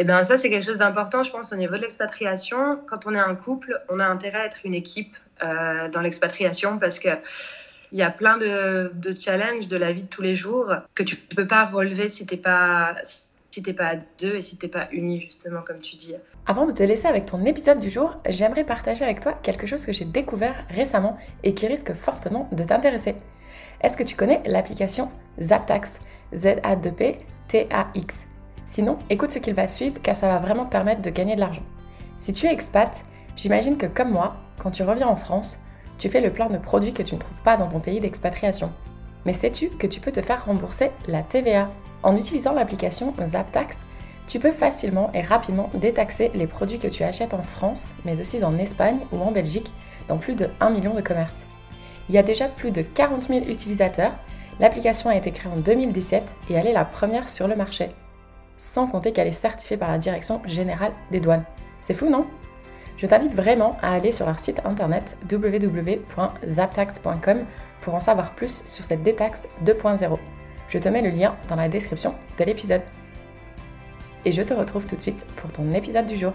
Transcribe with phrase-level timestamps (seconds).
[0.00, 2.80] Eh bien, ça, c'est quelque chose d'important, je pense, au niveau de l'expatriation.
[2.86, 6.78] Quand on est un couple, on a intérêt à être une équipe euh, dans l'expatriation
[6.78, 7.10] parce que
[7.92, 11.16] il y a plein de, challenges de la vie de tous les jours que tu
[11.16, 12.94] ne peux pas relever si tu n'es pas,
[13.50, 16.14] si pas à deux et si tu n'es pas unis, justement, comme tu dis.
[16.46, 19.84] Avant de te laisser avec ton épisode du jour, j'aimerais partager avec toi quelque chose
[19.84, 23.16] que j'ai découvert récemment et qui risque fortement de t'intéresser.
[23.82, 26.00] Est-ce que tu connais l'application Zaptax?
[26.32, 28.29] Z-A-2-P-T-A-X
[28.70, 31.40] Sinon, écoute ce qu'il va suivre car ça va vraiment te permettre de gagner de
[31.40, 31.64] l'argent.
[32.18, 33.04] Si tu es expat,
[33.34, 35.58] j'imagine que comme moi, quand tu reviens en France,
[35.98, 38.70] tu fais le plein de produits que tu ne trouves pas dans ton pays d'expatriation.
[39.26, 41.68] Mais sais-tu que tu peux te faire rembourser la TVA
[42.04, 43.76] En utilisant l'application Zaptax,
[44.28, 48.44] tu peux facilement et rapidement détaxer les produits que tu achètes en France, mais aussi
[48.44, 49.74] en Espagne ou en Belgique,
[50.06, 51.42] dans plus de 1 million de commerces.
[52.08, 54.12] Il y a déjà plus de 40 000 utilisateurs,
[54.60, 57.88] l'application a été créée en 2017 et elle est la première sur le marché
[58.60, 61.46] sans compter qu'elle est certifiée par la Direction générale des douanes.
[61.80, 62.26] C'est fou, non?
[62.98, 67.46] Je t'invite vraiment à aller sur leur site internet www.zaptax.com
[67.80, 70.18] pour en savoir plus sur cette détaxe 2.0.
[70.68, 72.82] Je te mets le lien dans la description de l'épisode.
[74.26, 76.34] Et je te retrouve tout de suite pour ton épisode du jour.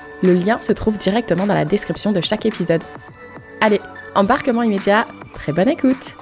[0.23, 2.83] le lien se trouve directement dans la description de chaque épisode.
[3.59, 3.81] Allez,
[4.15, 6.15] embarquement immédiat, très bonne écoute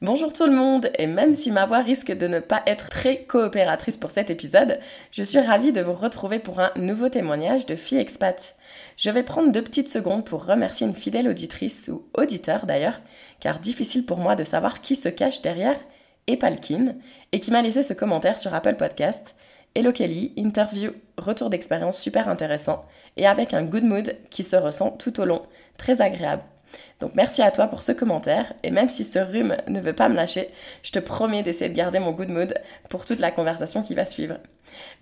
[0.00, 3.24] Bonjour tout le monde, et même si ma voix risque de ne pas être très
[3.24, 4.78] coopératrice pour cet épisode,
[5.10, 8.54] je suis ravie de vous retrouver pour un nouveau témoignage de Fille Expat.
[8.96, 13.00] Je vais prendre deux petites secondes pour remercier une fidèle auditrice, ou auditeur d'ailleurs,
[13.40, 15.80] car difficile pour moi de savoir qui se cache derrière
[16.28, 16.94] Epalkin,
[17.32, 19.34] et qui m'a laissé ce commentaire sur Apple Podcast.
[19.74, 22.84] Hello Kelly, interview, retour d'expérience super intéressant
[23.16, 25.42] et avec un good mood qui se ressent tout au long,
[25.76, 26.42] très agréable.
[27.00, 30.08] Donc merci à toi pour ce commentaire et même si ce rhume ne veut pas
[30.08, 30.48] me lâcher,
[30.82, 32.54] je te promets d'essayer de garder mon good mood
[32.88, 34.38] pour toute la conversation qui va suivre.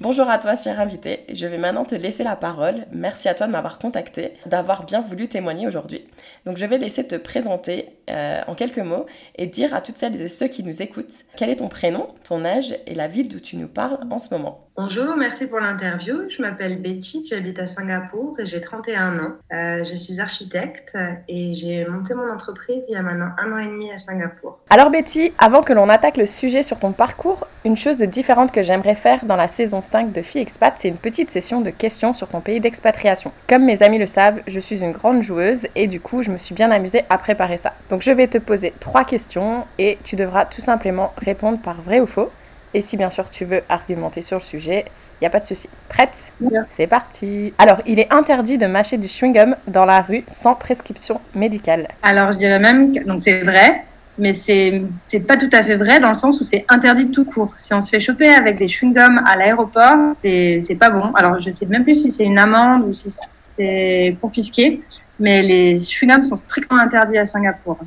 [0.00, 1.24] Bonjour à toi, cher invité.
[1.32, 2.86] Je vais maintenant te laisser la parole.
[2.92, 6.04] Merci à toi de m'avoir contacté, d'avoir bien voulu témoigner aujourd'hui.
[6.44, 9.06] Donc, je vais laisser te présenter euh, en quelques mots
[9.36, 12.44] et dire à toutes celles et ceux qui nous écoutent quel est ton prénom, ton
[12.44, 14.66] âge et la ville d'où tu nous parles en ce moment.
[14.78, 16.28] Bonjour, merci pour l'interview.
[16.28, 19.32] Je m'appelle Betty, j'habite à Singapour et j'ai 31 ans.
[19.50, 20.94] Euh, je suis architecte
[21.28, 24.60] et j'ai monté mon entreprise il y a maintenant un an et demi à Singapour.
[24.68, 28.52] Alors Betty, avant que l'on attaque le sujet sur ton parcours, une chose de différente
[28.52, 31.70] que j'aimerais faire dans la saison 5 de Fille Expat, c'est une petite session de
[31.70, 33.32] questions sur ton pays d'expatriation.
[33.48, 36.36] Comme mes amis le savent, je suis une grande joueuse et du coup, je me
[36.36, 37.72] suis bien amusée à préparer ça.
[37.88, 42.00] Donc je vais te poser trois questions et tu devras tout simplement répondre par vrai
[42.00, 42.30] ou faux.
[42.74, 45.46] Et si bien sûr tu veux argumenter sur le sujet, il n'y a pas de
[45.46, 45.70] souci.
[45.88, 46.32] Prête?
[46.70, 47.54] C'est parti.
[47.56, 51.88] Alors, il est interdit de mâcher du chewing-gum dans la rue sans prescription médicale.
[52.02, 53.86] Alors, je dirais même que donc c'est vrai,
[54.18, 54.82] mais c'est
[55.26, 57.52] pas tout à fait vrai dans le sens où c'est interdit tout court.
[57.56, 61.12] Si on se fait choper avec des chewing-gums à l'aéroport, c'est pas bon.
[61.14, 64.80] Alors je sais même plus si c'est une amende ou si c'est confisqué,
[65.20, 67.78] mais les chewing-gums sont strictement interdits à Singapour.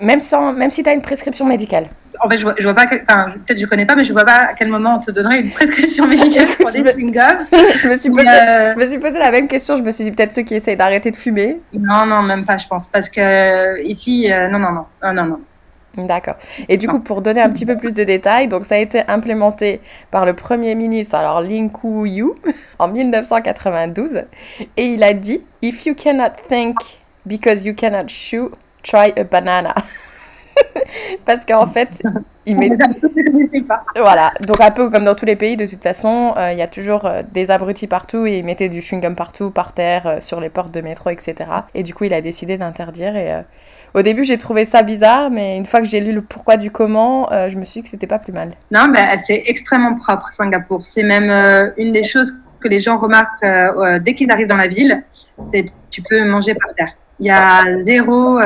[0.00, 1.88] Même sans même si tu as une prescription médicale.
[2.24, 4.24] En fait, je vois, je vois pas, enfin, peut-être je connais pas, mais je vois
[4.24, 7.46] pas à quel moment on te donnerait une prescription médicale pour des chewing-gums.
[7.52, 8.74] je, me suis posé, euh...
[8.74, 9.76] je me suis posé la même question.
[9.76, 11.60] Je me suis dit peut-être ceux qui essayent d'arrêter de fumer.
[11.72, 12.86] Non, non, même pas, je pense.
[12.86, 15.40] Parce que ici, euh, non, non, non, non, non, non.
[15.96, 16.36] D'accord.
[16.68, 19.02] Et du coup, pour donner un petit peu plus de détails, donc ça a été
[19.08, 19.80] implémenté
[20.10, 22.30] par le Premier ministre, alors Lin Kuo-yu,
[22.78, 24.22] en 1992,
[24.76, 26.76] et il a dit If you cannot think
[27.26, 28.50] because you cannot chew,
[28.82, 29.74] try a banana.
[31.24, 32.02] Parce qu'en fait,
[32.46, 32.70] il met.
[33.66, 33.84] pas.
[33.96, 36.62] Voilà, donc un peu comme dans tous les pays, de toute façon, euh, il y
[36.62, 40.20] a toujours euh, des abrutis partout et il mettait du chewing-gum partout, par terre, euh,
[40.20, 41.34] sur les portes de métro, etc.
[41.74, 43.16] Et du coup, il a décidé d'interdire.
[43.16, 43.42] Et
[43.94, 46.70] au début, j'ai trouvé ça bizarre, mais une fois que j'ai lu le pourquoi du
[46.70, 48.52] comment, je me suis dit que c'était pas plus mal.
[48.70, 50.84] Non, mais c'est extrêmement propre, Singapour.
[50.84, 51.30] C'est même
[51.76, 53.44] une des choses que les gens remarquent
[54.02, 55.02] dès qu'ils arrivent dans la ville,
[55.42, 56.94] c'est tu peux manger par terre.
[57.20, 58.40] Il y a zéro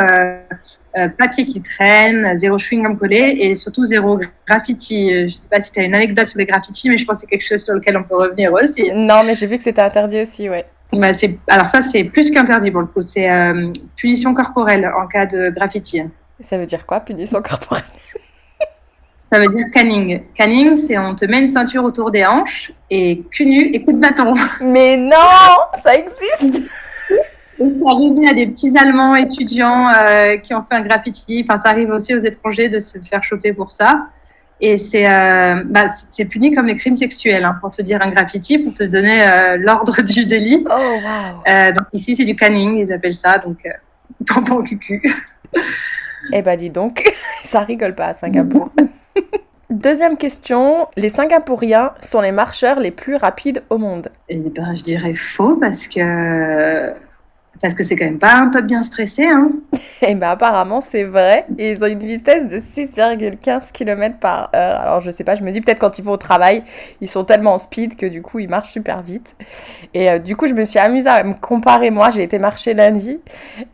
[0.97, 5.11] euh, euh, papier qui traîne, zéro chewing-gum collé et surtout zéro graffiti.
[5.11, 7.19] Je ne sais pas si tu as une anecdote sur les graffitis, mais je pense
[7.19, 8.91] que c'est quelque chose sur lequel on peut revenir aussi.
[8.93, 10.65] Non, mais j'ai vu que c'était interdit aussi, ouais.
[10.93, 11.09] Bah,
[11.49, 13.03] alors ça, c'est plus qu'interdit pour le coup.
[13.03, 16.03] C'est euh, punition corporelle en cas de graffiti.
[16.41, 17.85] Ça veut dire quoi, punition corporelle?
[19.23, 20.23] Ça veut dire canning.
[20.37, 23.93] Canning, c'est on te met une ceinture autour des hanches et cul nu et coup
[23.93, 24.33] de bâton.
[24.61, 25.17] Mais non,
[25.83, 26.63] ça existe
[27.59, 31.43] et ça arrive à des petits Allemands étudiants euh, qui ont fait un graffiti.
[31.45, 34.09] Enfin, ça arrive aussi aux étrangers de se faire choper pour ça.
[34.61, 38.11] Et c'est euh, bah, c'est puni comme les crimes sexuels, hein, pour te dire un
[38.11, 40.65] graffiti, pour te donner euh, l'ordre du délit.
[40.71, 41.73] Oh, wow.
[41.73, 43.59] Donc ici, c'est du canning, ils appellent ça, donc
[44.27, 45.03] tampon cucu.
[46.33, 47.05] eh ben dis donc,
[47.45, 48.71] ça rigole pas à Singapour.
[49.69, 54.11] Deuxième question, les Singapouriens sont les marcheurs les plus rapides au monde.
[54.29, 56.95] Eh ben, je dirais faux parce que
[57.61, 59.51] parce que c'est quand même pas un peu bien stressé, hein
[60.03, 61.47] Et eh ben apparemment c'est vrai.
[61.59, 64.81] Et ils ont une vitesse de 6,15 km par heure.
[64.81, 66.63] Alors je sais pas, je me dis peut-être quand ils vont au travail,
[67.01, 69.37] ils sont tellement en speed que du coup ils marchent super vite.
[69.95, 72.11] Et euh, du coup je me suis amusée à me comparer moi.
[72.11, 73.19] J'ai été marcher lundi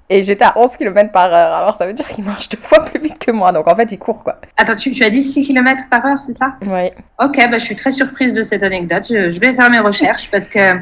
[0.09, 1.55] et j'étais à 11 km par heure.
[1.55, 3.53] Alors ça veut dire qu'ils marchent deux fois plus vite que moi.
[3.53, 4.41] Donc en fait ils courent quoi.
[4.57, 6.55] Attends, tu, tu as dit 6 km par heure, c'est ça?
[6.63, 6.91] Oui.
[7.19, 9.07] Ok, bah, je suis très surprise de cette anecdote.
[9.09, 10.77] Je, vais faire mes recherches parce que,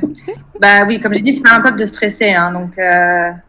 [0.60, 2.32] bah oui, comme j'ai dit, c'est pas un peuple de stressé.
[2.32, 2.89] Hein, donc, euh,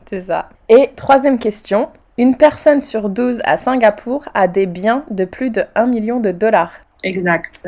[0.09, 0.49] C'est ça.
[0.69, 1.89] Et troisième question.
[2.17, 6.31] Une personne sur 12 à Singapour a des biens de plus de 1 million de
[6.31, 6.73] dollars.
[7.03, 7.67] Exact.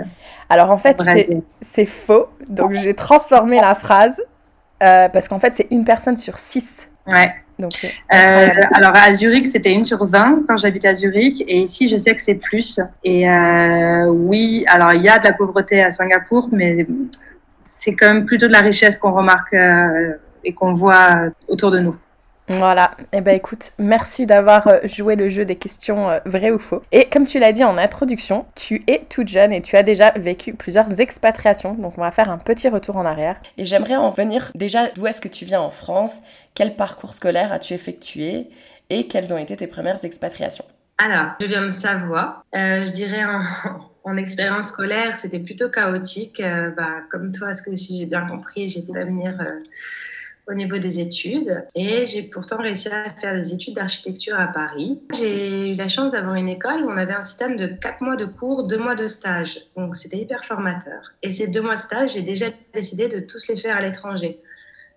[0.50, 1.02] Alors en fait,
[1.62, 2.28] c'est faux.
[2.50, 4.22] Donc j'ai transformé la phrase
[4.84, 6.90] euh, parce qu'en fait, c'est une personne sur 6.
[7.08, 7.34] Ouais.
[7.60, 11.44] Donc, euh, alors à Zurich, c'était une sur 20 quand j'habite à Zurich.
[11.48, 12.80] Et ici, je sais que c'est plus.
[13.04, 16.86] Et euh, oui, alors il y a de la pauvreté à Singapour, mais
[17.64, 21.80] c'est quand même plutôt de la richesse qu'on remarque euh, et qu'on voit autour de
[21.80, 21.96] nous.
[22.50, 26.52] Voilà, et eh ben écoute, merci d'avoir euh, joué le jeu des questions euh, vraies
[26.52, 26.84] ou faux.
[26.92, 30.12] Et comme tu l'as dit en introduction, tu es toute jeune et tu as déjà
[30.12, 33.38] vécu plusieurs expatriations, donc on va faire un petit retour en arrière.
[33.58, 36.18] Et j'aimerais en venir déjà d'où est-ce que tu viens en France,
[36.54, 38.50] quel parcours scolaire as-tu effectué?
[38.90, 40.66] Et quelles ont été tes premières expatriations?
[40.98, 43.24] Alors, je viens de Savoie, euh, je dirais
[44.04, 46.44] en, expérience scolaire, c'était plutôt chaotique.
[46.76, 49.38] bah, comme toi, ce que si j'ai bien compris, j'étais d'avenir
[50.48, 55.02] au niveau des études et j'ai pourtant réussi à faire des études d'architecture à Paris.
[55.16, 58.16] J'ai eu la chance d'avoir une école où on avait un système de 4 mois
[58.16, 59.60] de cours, 2 mois de stage.
[59.78, 61.14] Donc c'était hyper formateur.
[61.22, 64.42] Et ces 2 mois de stage, j'ai déjà décidé de tous les faire à l'étranger.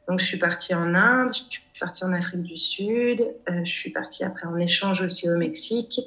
[0.08, 3.20] Donc je suis partie en Inde, je suis partie en Afrique du Sud,
[3.50, 6.00] euh, je suis partie après en échange aussi au Mexique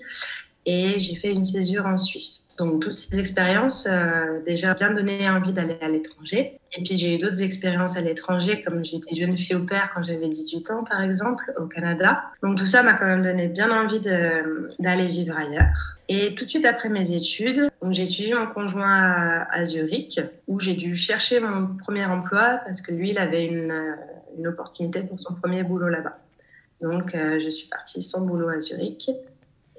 [0.66, 2.50] et j'ai fait une césure en Suisse.
[2.58, 6.60] Donc toutes ces expériences euh, déjà bien donné envie d'aller à l'étranger.
[6.78, 10.04] Et puis j'ai eu d'autres expériences à l'étranger, comme j'étais jeune fille au père quand
[10.04, 12.24] j'avais 18 ans par exemple, au Canada.
[12.44, 15.98] Donc tout ça m'a quand même donné bien envie d'aller vivre ailleurs.
[16.10, 20.74] Et tout de suite après mes études, j'ai suivi mon conjoint à, Zurich, où j'ai
[20.74, 23.96] dû chercher mon premier emploi parce que lui, il avait une,
[24.38, 26.18] une opportunité pour son premier boulot là-bas.
[26.82, 29.10] Donc euh, je suis partie sans boulot à Zurich.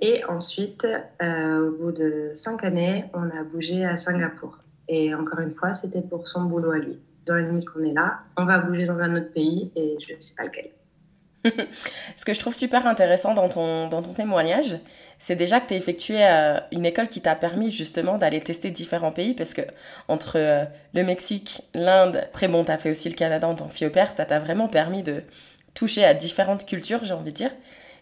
[0.01, 0.87] Et ensuite,
[1.23, 4.59] euh, au bout de cinq années, on a bougé à Singapour.
[4.89, 6.99] Et encore une fois, c'était pour son boulot à lui.
[7.27, 10.15] Dans et demi qu'on est là, on va bouger dans un autre pays et je
[10.15, 10.71] ne sais pas lequel.
[12.17, 14.79] Ce que je trouve super intéressant dans ton, dans ton témoignage,
[15.19, 18.71] c'est déjà que tu as effectué euh, une école qui t'a permis justement d'aller tester
[18.71, 19.63] différents pays parce que
[20.09, 20.65] entre euh,
[20.95, 23.87] le Mexique, l'Inde, après bon, tu as fait aussi le Canada en tant que fille
[23.87, 25.23] au père, ça t'a vraiment permis de
[25.75, 27.51] toucher à différentes cultures, j'ai envie de dire.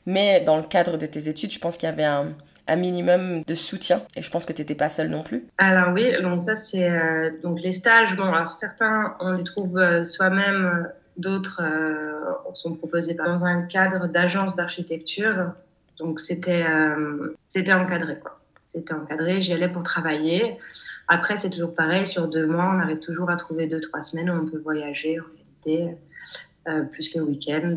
[0.09, 2.35] Mais dans le cadre de tes études, je pense qu'il y avait un,
[2.77, 5.47] minimum de soutien et je pense que tu n'étais pas seule non plus.
[5.59, 8.17] Alors oui, donc ça c'est euh, donc les stages.
[8.17, 14.07] Bon, alors certains on les trouve euh, soi-même, d'autres euh, sont proposés dans un cadre
[14.07, 15.53] d'agence d'architecture.
[15.99, 16.65] Donc c'était
[17.73, 18.41] encadré quoi.
[18.67, 19.43] C'était encadré.
[19.43, 20.57] J'y allais pour travailler.
[21.07, 22.07] Après c'est toujours pareil.
[22.07, 25.19] Sur deux mois, on arrive toujours à trouver deux trois semaines où on peut voyager
[25.21, 25.25] en
[25.65, 25.97] réalité,
[26.93, 27.77] plus que week-end.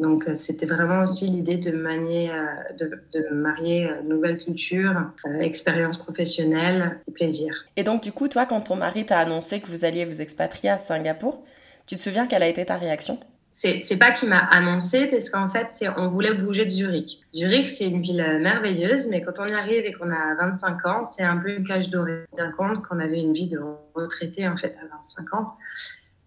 [0.00, 2.46] Donc, euh, c'était vraiment aussi l'idée de, manier, euh,
[2.78, 4.94] de, de, marier euh, nouvelle culture,
[5.40, 7.66] expérience professionnelle et plaisir.
[7.76, 10.70] Et donc, du coup, toi, quand ton mari t'a annoncé que vous alliez vous expatrier
[10.70, 11.44] à Singapour,
[11.86, 13.20] tu te souviens quelle a été ta réaction?
[13.52, 15.66] C'est pas qu'il m'a annoncé parce qu'en fait,
[15.96, 17.20] on voulait bouger de Zurich.
[17.34, 21.04] Zurich, c'est une ville merveilleuse, mais quand on y arrive et qu'on a 25 ans,
[21.04, 22.26] c'est un peu une cage dorée.
[22.36, 23.58] Bien compte qu'on avait une vie de
[23.94, 25.56] retraité en fait à 25 ans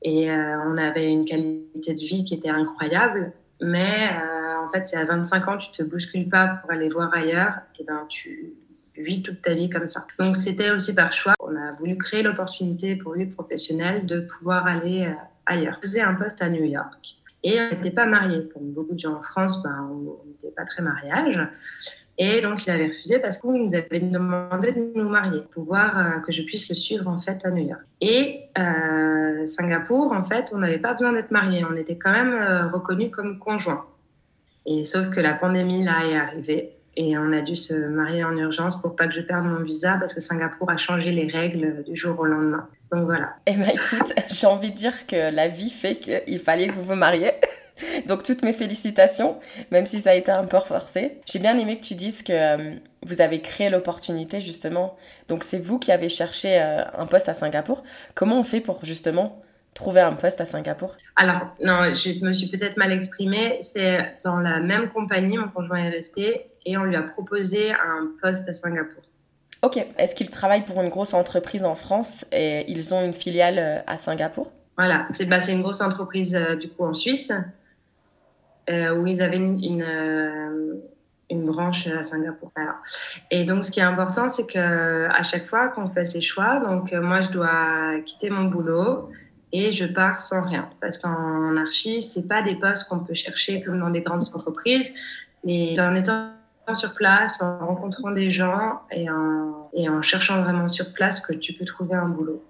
[0.04, 3.32] et euh, on avait une qualité de vie qui était incroyable.
[3.64, 7.14] Mais euh, en fait, c'est à 25 ans, tu te bouscules pas pour aller voir
[7.14, 8.54] ailleurs, et ben tu
[8.96, 10.06] vis toute ta vie comme ça.
[10.20, 11.34] Donc c'était aussi par choix.
[11.40, 15.14] On a voulu créer l'opportunité pour lui professionnel de pouvoir aller euh,
[15.46, 15.80] ailleurs.
[15.82, 18.50] Je faisais un poste à New York et on n'était pas mariés.
[18.54, 21.40] Comme beaucoup de gens en France, ben, on n'était pas très mariage.
[22.18, 26.20] Et donc, il avait refusé parce qu'il nous avait demandé de nous marier, pouvoir euh,
[26.20, 27.82] que je puisse le suivre en fait à New York.
[28.02, 32.34] Et euh, Singapour, en fait, on n'avait pas besoin d'être mariés, on était quand même
[32.34, 33.86] euh, reconnus comme conjoints.
[34.66, 38.38] Et sauf que la pandémie là est arrivée et on a dû se marier en
[38.38, 41.84] urgence pour pas que je perde mon visa parce que Singapour a changé les règles
[41.84, 42.68] du jour au lendemain.
[42.92, 43.36] Donc voilà.
[43.48, 46.84] Eh ben écoute, j'ai envie de dire que la vie fait qu'il fallait que vous
[46.84, 47.32] vous mariez.
[48.08, 49.40] Donc toutes mes félicitations,
[49.72, 51.22] même si ça a été un peu forcé.
[51.26, 52.76] J'ai bien aimé que tu dises que euh,
[53.06, 54.96] vous avez créé l'opportunité justement.
[55.28, 57.84] Donc c'est vous qui avez cherché euh, un poste à Singapour.
[58.16, 59.42] Comment on fait pour justement
[59.74, 60.96] trouver un poste à Singapour?
[61.16, 63.58] Alors, non, je me suis peut-être mal exprimée.
[63.62, 68.12] C'est dans la même compagnie, mon conjoint est resté, et on lui a proposé un
[68.22, 69.04] poste à Singapour.
[69.64, 69.84] Ok.
[69.98, 73.80] Est-ce qu'ils travaillent pour une grosse entreprise en France et ils ont une filiale euh,
[73.88, 74.52] à Singapour?
[74.78, 77.32] Voilà, c'est bah, une grosse entreprise euh, du coup en Suisse
[78.70, 80.82] où ils avaient une,
[81.30, 82.52] une, branche à Singapour.
[83.32, 86.60] Et donc, ce qui est important, c'est que à chaque fois qu'on fait ses choix,
[86.60, 89.10] donc moi, je dois quitter mon boulot
[89.52, 90.70] et je pars sans rien.
[90.82, 94.92] Parce qu'en archi, c'est pas des postes qu'on peut chercher comme dans des grandes entreprises.
[95.46, 96.32] Et en étant
[96.74, 101.34] sur place, en rencontrant des gens et en, et en cherchant vraiment sur place que
[101.34, 102.44] tu peux trouver un boulot.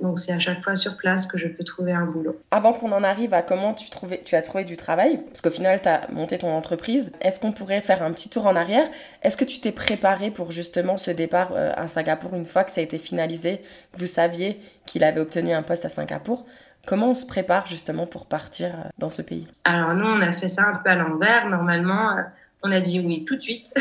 [0.00, 2.38] Donc c'est à chaque fois sur place que je peux trouver un boulot.
[2.50, 5.50] Avant qu'on en arrive à comment tu, trouvais, tu as trouvé du travail, parce qu'au
[5.50, 8.86] final tu as monté ton entreprise, est-ce qu'on pourrait faire un petit tour en arrière?
[9.22, 12.70] Est-ce que tu t'es préparé pour justement ce départ euh, à Singapour une fois que
[12.70, 13.62] ça a été finalisé,
[13.92, 16.44] que vous saviez qu'il avait obtenu un poste à Singapour
[16.86, 19.48] Comment on se prépare justement pour partir euh, dans ce pays?
[19.64, 21.48] Alors nous on a fait ça un peu à l'envers.
[21.48, 22.22] Normalement euh,
[22.62, 23.74] on a dit oui tout de suite.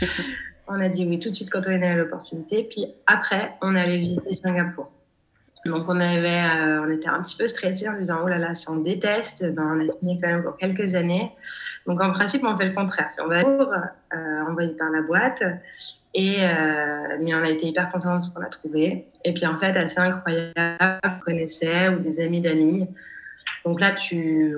[0.68, 2.68] on a dit oui tout de suite quand on est à l'opportunité.
[2.70, 4.92] Puis après, on allait visiter Singapour.
[5.64, 8.52] Donc on avait, euh, on était un petit peu stressé en disant oh là là,
[8.54, 11.30] si on déteste, ben, on a signé quand même pour quelques années.
[11.86, 13.08] Donc en principe, on fait le contraire.
[13.24, 15.42] on va pour euh, envoyé par la boîte.
[16.14, 19.06] Et euh, mais on a été hyper contents de ce qu'on a trouvé.
[19.24, 22.88] Et puis en fait, assez incroyable, on connaissait ou des amis d'amis.
[23.64, 24.56] Donc là, tu,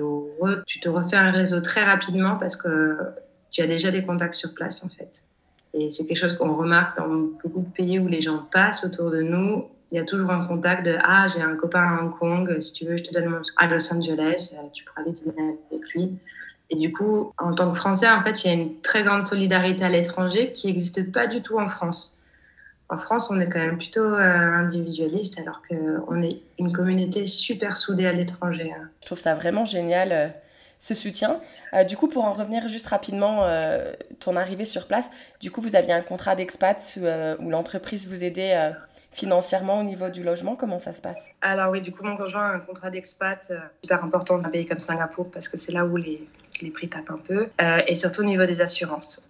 [0.65, 2.97] tu te refais un réseau très rapidement parce que
[3.51, 5.23] tu as déjà des contacts sur place en fait.
[5.73, 9.11] Et c'est quelque chose qu'on remarque dans beaucoup de pays où les gens passent autour
[9.11, 9.65] de nous.
[9.95, 12.73] Il y a toujours un contact de Ah, j'ai un copain à Hong Kong, si
[12.73, 13.41] tu veux, je te donne mon.
[13.55, 16.17] à Los Angeles, euh, tu pourras aller dîner avec lui.
[16.69, 19.25] Et du coup, en tant que Français, en fait, il y a une très grande
[19.25, 22.19] solidarité à l'étranger qui n'existe pas du tout en France.
[22.89, 27.77] En France, on est quand même plutôt euh, individualiste, alors qu'on est une communauté super
[27.77, 28.73] soudée à l'étranger.
[28.77, 28.89] Hein.
[28.99, 30.27] Je trouve ça vraiment génial euh,
[30.77, 31.39] ce soutien.
[31.87, 33.47] Du coup, pour en revenir juste rapidement,
[34.19, 35.09] ton arrivée sur place,
[35.39, 36.99] du coup, vous aviez un contrat d'expat
[37.39, 38.73] où, l'entreprise vous aidait
[39.15, 41.27] financièrement au niveau du logement Comment ça se passe?
[41.41, 44.65] Alors oui, du coup, mon conjoint a un contrat d'expat super important dans un pays
[44.65, 46.27] comme Singapour parce que c'est là où les,
[46.61, 47.47] les prix tapent un peu.
[47.87, 49.27] et surtout au niveau des assurances.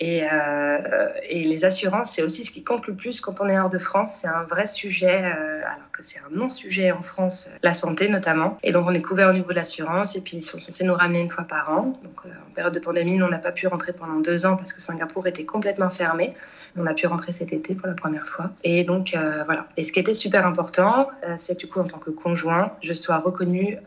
[0.00, 3.58] Et, euh, et, les assurances, c'est aussi ce qui compte le plus quand on est
[3.58, 4.18] hors de France.
[4.20, 8.58] C'est un vrai sujet, euh, alors que c'est un non-sujet en France, la santé notamment.
[8.62, 10.94] Et donc on est couvert au niveau de l'assurance et puis ils sont censés nous
[10.94, 11.98] ramener une fois par an.
[12.04, 14.72] Donc euh, en période de pandémie, on n'a pas pu rentrer pendant deux ans parce
[14.72, 16.34] que Singapour était complètement fermé.
[16.76, 18.50] On a pu rentrer cet été pour la première fois.
[18.62, 19.66] Et donc euh, voilà.
[19.76, 22.94] Et ce qui était super important, euh, c'est du coup en tant que conjoint, je
[22.94, 23.78] sois reconnue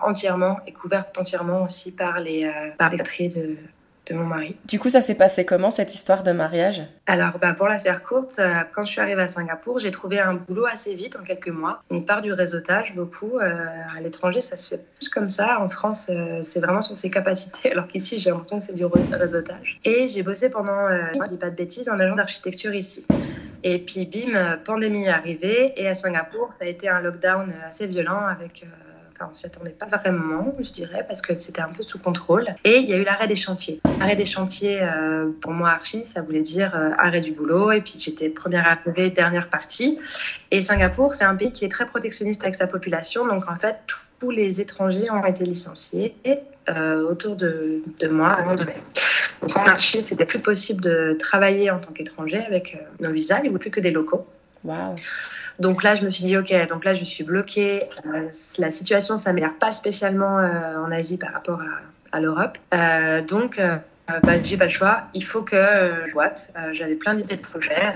[0.00, 3.56] entièrement et couverte entièrement aussi par les, par les de
[4.06, 4.56] de mon mari.
[4.66, 6.82] Du coup, ça s'est passé comment cette histoire de mariage?
[7.06, 10.18] Alors, bah, pour la faire courte, euh, quand je suis arrivée à Singapour, j'ai trouvé
[10.18, 11.82] un boulot assez vite, en quelques mois.
[11.90, 13.38] On part du réseautage beaucoup.
[13.38, 13.66] Euh,
[13.96, 15.60] à l'étranger, ça se fait plus comme ça.
[15.60, 18.84] En France, euh, c'est vraiment sur ses capacités, alors qu'ici, j'ai l'impression que c'est du
[18.84, 19.78] réseautage.
[19.84, 23.04] Et j'ai bossé pendant, je dis pas de bêtises, en agence d'architecture ici.
[23.62, 25.72] Et puis, bim, pandémie est arrivée.
[25.76, 28.64] Et à Singapour, ça a été un lockdown assez violent avec
[29.20, 32.46] on s'y attendait pas vraiment, je dirais, parce que c'était un peu sous contrôle.
[32.64, 33.80] Et il y a eu l'arrêt des chantiers.
[34.00, 37.72] Arrêt des chantiers, euh, pour moi, archi, ça voulait dire euh, arrêt du boulot.
[37.72, 39.98] Et puis j'étais première arrivée, dernière partie.
[40.50, 43.26] Et Singapour, c'est un pays qui est très protectionniste avec sa population.
[43.26, 43.76] Donc en fait,
[44.20, 46.14] tous les étrangers ont été licenciés
[46.68, 48.76] euh, autour de, de moi avant de mai.
[49.40, 53.38] Donc en archi, c'était plus possible de travailler en tant qu'étranger avec nos visas.
[53.38, 54.26] Il n'y avait plus que des locaux.
[54.64, 54.96] Waouh
[55.62, 57.88] Donc là, je me suis dit, ok, donc là, je suis bloquée.
[58.06, 58.28] Euh,
[58.58, 61.60] la situation s'améliore pas spécialement en Asie par rapport
[62.12, 62.58] à, l'Europe.
[63.26, 63.58] donc,
[64.08, 65.04] bah, j'ai pas le choix.
[65.14, 65.56] Il faut que
[66.06, 66.52] je boite.
[66.72, 67.94] J'avais plein d'idées de projets.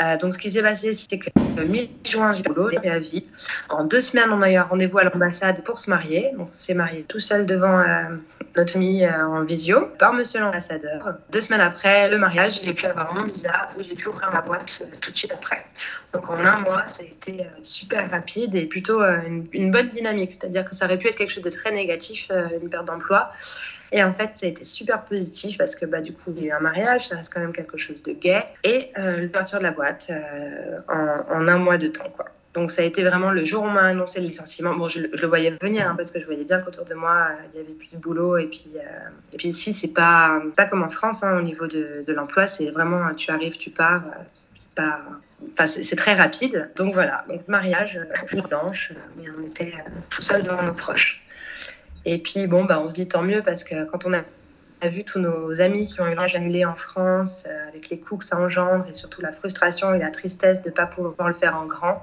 [0.00, 3.26] Euh, donc, ce qui s'est passé, c'est que le mi-juin, j'ai boulot, et à vie.
[3.68, 6.30] En deux semaines, on a eu un rendez-vous à l'ambassade pour se marier.
[6.36, 8.16] Donc, on s'est marié tout seul devant euh,
[8.56, 11.14] notre famille euh, en visio par monsieur l'ambassadeur.
[11.30, 14.40] Deux semaines après le mariage, j'ai pu avoir mon visa où j'ai pu ouvrir ma
[14.40, 15.64] boîte tout de suite après.
[16.12, 20.38] Donc, en un mois, ça a été super rapide et plutôt une, bonne dynamique.
[20.38, 22.30] C'est-à-dire que ça aurait pu être quelque chose de très négatif,
[22.60, 23.32] une perte d'emploi.
[23.92, 26.46] Et en fait, ça a été super positif parce que bah, du coup, il y
[26.46, 28.42] a eu un mariage, ça reste quand même quelque chose de gay.
[28.64, 32.08] Et euh, l'ouverture de la boîte euh, en, un mois de temps.
[32.16, 32.26] Quoi.
[32.54, 34.74] Donc ça a été vraiment le jour où on m'a annoncé le licenciement.
[34.74, 37.34] Bon, je, le voyais venir hein, parce que je voyais bien qu'autour de moi, euh,
[37.54, 38.36] il y avait plus de boulot.
[38.36, 41.66] Et puis, euh, et puis ici, c'est pas, pas comme en France hein, au niveau
[41.66, 42.46] de, de l'emploi.
[42.46, 44.02] C'est vraiment, tu arrives, tu pars.
[44.32, 45.00] C'est pas...
[45.52, 46.70] Enfin, c'est très rapide.
[46.76, 47.98] Donc voilà, donc mariage,
[48.48, 49.72] blanche, mais on était
[50.08, 51.22] tout seul devant nos proches.
[52.04, 54.22] Et puis, bon, bah, on se dit tant mieux parce que quand on a,
[54.88, 58.16] vu tous nos amis qui ont eu l'âge annulé en France, euh, avec les coûts
[58.16, 61.34] que ça engendre et surtout la frustration et la tristesse de ne pas pouvoir le
[61.34, 62.02] faire en grand,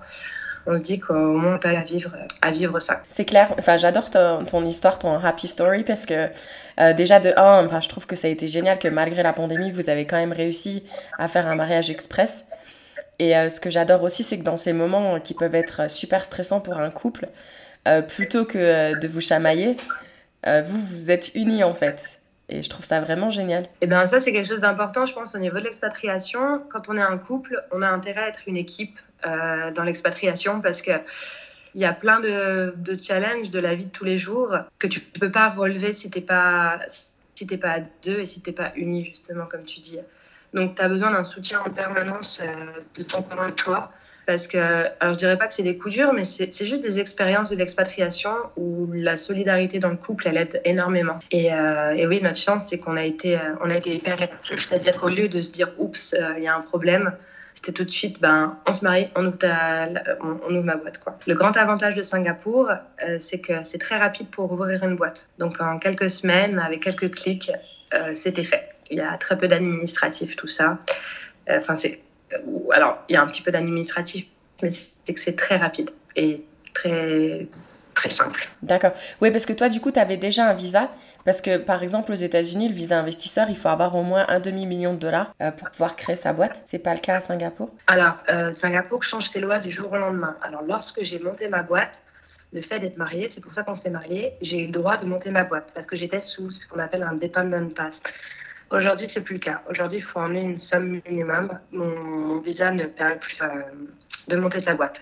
[0.69, 2.11] on se dit qu'au moins on peut à vivre,
[2.41, 3.01] à vivre ça.
[3.07, 6.29] C'est clair, enfin, j'adore ton, histoire, ton happy story, parce que
[6.79, 9.33] euh, déjà de un, enfin, je trouve que ça a été génial que malgré la
[9.33, 10.83] pandémie, vous avez quand même réussi
[11.17, 12.45] à faire un mariage express.
[13.17, 16.23] Et euh, ce que j'adore aussi, c'est que dans ces moments qui peuvent être super
[16.23, 17.27] stressants pour un couple,
[17.87, 19.75] euh, plutôt que de vous chamailler,
[20.45, 22.18] vous, vous êtes unis en fait.
[22.49, 23.63] Et je trouve ça vraiment génial.
[23.63, 26.63] Et eh bien ça, c'est quelque chose d'important, je pense, au niveau de l'expatriation.
[26.69, 30.81] Quand on est un couple, on a intérêt à être une équipe dans l'expatriation parce
[30.81, 30.91] que
[31.75, 34.87] il y a plein de, de, challenges de la vie de tous les jours que
[34.87, 36.79] tu ne peux pas relever si tu n'es pas,
[37.35, 39.99] si pas à deux et si tu n'es pas unis, justement, comme tu dis.
[40.53, 42.41] Donc, tu as besoin d'un soutien en permanence
[42.95, 43.91] de ton conjoint de toi
[44.29, 46.99] parce que, alors je dirais pas que c'est des coups durs, mais c'est juste des
[46.99, 51.17] expériences de l'expatriation où la solidarité dans le couple, elle aide énormément.
[51.31, 55.09] Et, euh, oui, notre chance, c'est qu'on a été, euh, a été hyper c'est-à-dire qu'au
[55.09, 57.11] lieu de se dire, oups, euh, il y a un problème,
[57.55, 59.37] c'était tout de suite, ben, on se marie, on ouvre,
[60.21, 60.99] on, ouvre ma boîte.
[60.99, 61.17] Quoi.
[61.25, 62.69] Le grand avantage de Singapour,
[63.17, 65.27] c'est que c'est très rapide pour ouvrir une boîte.
[65.39, 67.51] Donc en quelques semaines, avec quelques clics,
[68.13, 68.69] c'était fait.
[68.91, 70.77] Il y a très peu d'administratifs, tout ça.
[71.49, 71.99] Enfin, c'est
[72.71, 74.25] alors, il y a un petit peu d'administratif,
[74.61, 76.43] mais c'est que c'est très rapide et
[76.73, 77.47] très
[77.99, 78.47] très simple.
[78.63, 78.91] D'accord.
[79.21, 80.89] Oui, parce que toi, du coup, tu avais déjà un visa.
[81.25, 84.39] Parce que, par exemple, aux États-Unis, le visa investisseur, il faut avoir au moins un
[84.39, 86.63] demi-million de dollars euh, pour pouvoir créer sa boîte.
[86.65, 87.69] C'est pas le cas à Singapour?
[87.87, 90.37] Alors, euh, Singapour change ses lois du jour au lendemain.
[90.41, 91.91] Alors, lorsque j'ai monté ma boîte,
[92.53, 95.05] le fait d'être mariée, c'est pour ça qu'on s'est mariés, j'ai eu le droit de
[95.05, 97.93] monter ma boîte parce que j'étais sous ce qu'on appelle un dependent pass.
[98.71, 99.61] Aujourd'hui, c'est plus le cas.
[99.67, 101.49] Aujourd'hui, il faut emmener une somme minimum.
[101.71, 103.47] Mon, visa ne permet plus euh,
[104.27, 104.95] de monter sa boîte.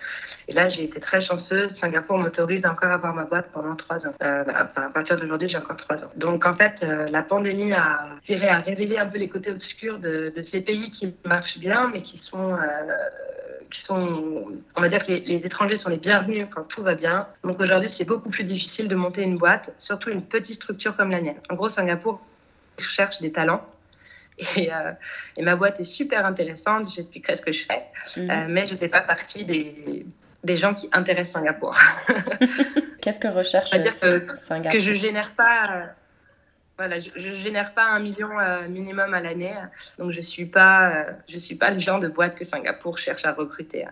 [0.47, 1.71] Et là, j'ai été très chanceuse.
[1.82, 4.13] Singapour m'autorise encore à avoir ma boîte pendant trois ans.
[4.23, 6.12] Euh, à partir d'aujourd'hui, j'ai encore trois ans.
[6.15, 10.34] Donc, en fait, euh, la pandémie a tiré à un peu les côtés obscurs de,
[10.49, 12.58] ces pays qui marchent bien, mais qui sont
[13.69, 14.45] qui sont,
[14.77, 17.27] on va dire que les, les, étrangers sont les bienvenus quand tout va bien.
[17.43, 21.12] Donc aujourd'hui, c'est beaucoup plus difficile de monter une boîte, surtout une petite structure comme
[21.12, 21.36] la mienne.
[21.49, 22.21] En gros, Singapour
[22.79, 23.65] cherche des talents.
[24.55, 24.91] Et, euh,
[25.35, 27.83] et, ma boîte est super intéressante, j'expliquerai ce que je fais,
[28.17, 28.29] mhm.
[28.29, 30.05] euh, mais je ne fais pas partie des,
[30.43, 31.75] des gens qui intéressent Singapour.
[33.01, 35.87] Qu'est-ce que recherche que, Singapour Que je génère pas,
[36.77, 39.55] voilà, je, génère pas un million euh, minimum à l'année,
[39.97, 43.31] donc je suis pas, je suis pas le genre de boîte que Singapour cherche à
[43.31, 43.85] recruter.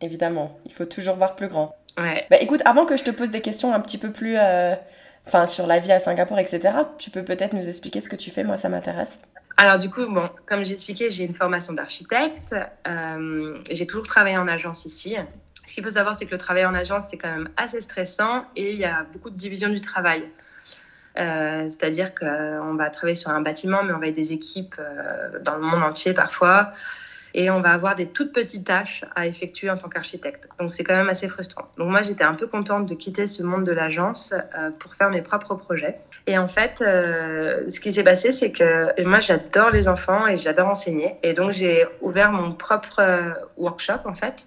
[0.00, 1.74] Évidemment, il faut toujours voir plus grand.
[1.98, 2.24] Ouais.
[2.30, 4.36] Bah, écoute, avant que je te pose des questions un petit peu plus
[5.26, 6.60] enfin sur la vie à Singapour, etc.
[6.98, 9.20] Tu peux peut-être nous expliquer ce que tu fais, moi ça m'intéresse.
[9.56, 12.54] Alors du coup, bon, comme j'ai expliqué, j'ai une formation d'architecte.
[12.86, 15.16] Euh, j'ai toujours travaillé en agence ici.
[15.68, 18.44] Ce qu'il faut savoir, c'est que le travail en agence, c'est quand même assez stressant
[18.56, 20.24] et il y a beaucoup de division du travail.
[21.18, 25.38] Euh, c'est-à-dire qu'on va travailler sur un bâtiment, mais on va être des équipes euh,
[25.40, 26.72] dans le monde entier parfois
[27.34, 30.48] et on va avoir des toutes petites tâches à effectuer en tant qu'architecte.
[30.58, 31.64] Donc c'est quand même assez frustrant.
[31.78, 35.10] Donc moi j'étais un peu contente de quitter ce monde de l'agence euh, pour faire
[35.10, 35.98] mes propres projets.
[36.26, 40.36] Et en fait, euh, ce qui s'est passé, c'est que moi j'adore les enfants et
[40.36, 41.16] j'adore enseigner.
[41.22, 44.46] Et donc j'ai ouvert mon propre euh, workshop en fait,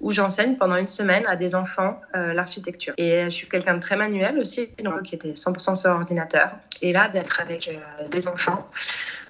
[0.00, 2.94] où j'enseigne pendant une semaine à des enfants l'architecture.
[2.98, 6.50] Et je suis quelqu'un de très manuel aussi, donc qui était 100% sur ordinateur.
[6.80, 7.70] Et là, d'être avec
[8.10, 8.76] des enfants, euh,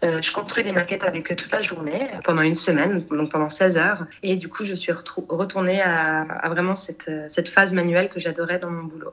[0.03, 3.77] je construis des maquettes avec eux toute la journée, pendant une semaine, donc pendant 16
[3.77, 4.07] heures.
[4.23, 8.71] Et du coup, je suis retournée à, vraiment cette, cette, phase manuelle que j'adorais dans
[8.71, 9.13] mon boulot.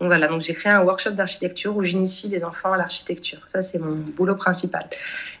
[0.00, 3.40] Donc voilà, donc j'ai créé un workshop d'architecture où j'initie les enfants à l'architecture.
[3.46, 4.86] Ça, c'est mon boulot principal.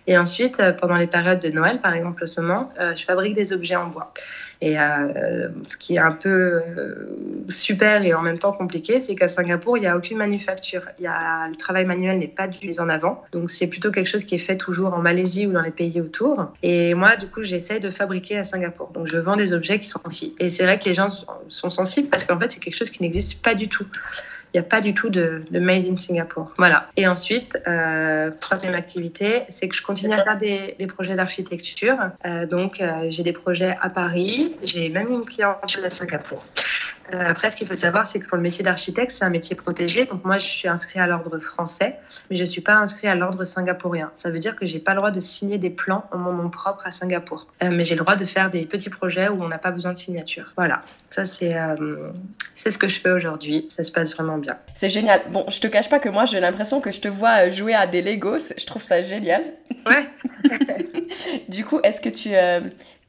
[0.06, 3.04] Et ensuite, euh, pendant les périodes de Noël, par exemple, en ce moment, euh, je
[3.04, 4.14] fabrique des objets en bois.
[4.60, 7.16] Et euh, ce qui est un peu euh,
[7.48, 10.82] super et en même temps compliqué, c'est qu'à Singapour, il n'y a aucune manufacture.
[10.98, 13.22] Il y a, le travail manuel n'est pas du en avant.
[13.32, 16.00] Donc c'est plutôt quelque chose qui est fait toujours en Malaisie ou dans les pays
[16.00, 16.52] autour.
[16.62, 18.90] Et moi, du coup, j'essaie de fabriquer à Singapour.
[18.92, 20.34] Donc je vends des objets qui sont ici.
[20.38, 21.08] Et c'est vrai que les gens
[21.48, 23.86] sont sensibles parce qu'en fait, c'est quelque chose qui n'existe pas du tout.
[24.54, 26.54] Il n'y a pas du tout de, de, Made in Singapour.
[26.56, 26.88] Voilà.
[26.96, 31.96] Et ensuite, euh, troisième activité, c'est que je continue à faire des, des projets d'architecture.
[32.24, 34.56] Euh, donc, euh, j'ai des projets à Paris.
[34.62, 36.44] J'ai même une cliente à Singapour.
[37.12, 39.54] Euh, après, ce qu'il faut savoir, c'est que pour le métier d'architecte, c'est un métier
[39.54, 40.06] protégé.
[40.06, 41.96] Donc moi, je suis inscrit à l'ordre français,
[42.30, 44.10] mais je ne suis pas inscrit à l'ordre singapourien.
[44.18, 46.50] Ça veut dire que j'ai pas le droit de signer des plans en mon nom
[46.50, 47.46] propre à Singapour.
[47.62, 49.92] Euh, mais j'ai le droit de faire des petits projets où on n'a pas besoin
[49.92, 50.52] de signature.
[50.56, 52.10] Voilà, ça c'est euh,
[52.54, 53.68] c'est ce que je fais aujourd'hui.
[53.76, 54.56] Ça se passe vraiment bien.
[54.74, 55.22] C'est génial.
[55.30, 57.86] Bon, je te cache pas que moi, j'ai l'impression que je te vois jouer à
[57.86, 58.52] des Legos.
[58.56, 59.42] Je trouve ça génial.
[59.86, 60.08] Ouais.
[61.48, 62.30] du coup, est-ce que tu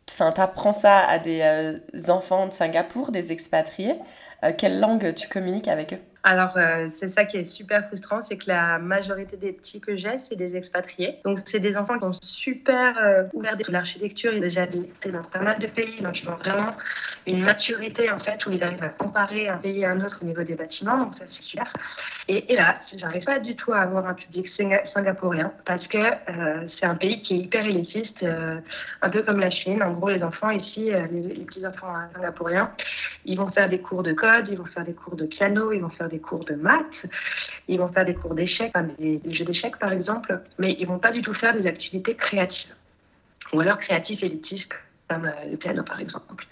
[0.10, 1.78] Enfin, tu apprends ça à des euh,
[2.10, 3.96] enfants de Singapour, des expatriés.
[4.43, 6.00] Euh, quelle langue tu communiques avec eux?
[6.28, 9.96] Alors, euh, c'est ça qui est super frustrant, c'est que la majorité des petits que
[9.96, 11.20] j'ai, c'est des expatriés.
[11.24, 14.34] Donc, c'est des enfants qui sont super euh, ouverts de l'architecture.
[14.34, 16.74] Ils ont déjà habité dans pas mal de pays, donc ils ont vraiment
[17.28, 20.26] une maturité, en fait, où ils arrivent à comparer un pays à un autre au
[20.26, 20.98] niveau des bâtiments.
[20.98, 21.72] Donc, ça, c'est super.
[22.28, 24.48] Et, et là, j'arrive pas du tout à avoir un public
[24.94, 28.60] singapourien parce que euh, c'est un pays qui est hyper élitiste, euh,
[29.02, 29.82] un peu comme la Chine.
[29.82, 32.70] En gros, les enfants ici, les petits enfants singapouriens,
[33.24, 35.80] ils vont faire des cours de code, ils vont faire des cours de piano, ils
[35.80, 36.86] vont faire des cours de maths,
[37.67, 40.99] ils vont faire des cours d'échecs, des, des, jeux d'échecs par exemple, mais ils vont
[40.99, 42.73] pas du tout faire des activités créatives
[43.53, 44.73] ou alors créatives élitistes
[45.10, 46.45] comme euh, le piano par exemple.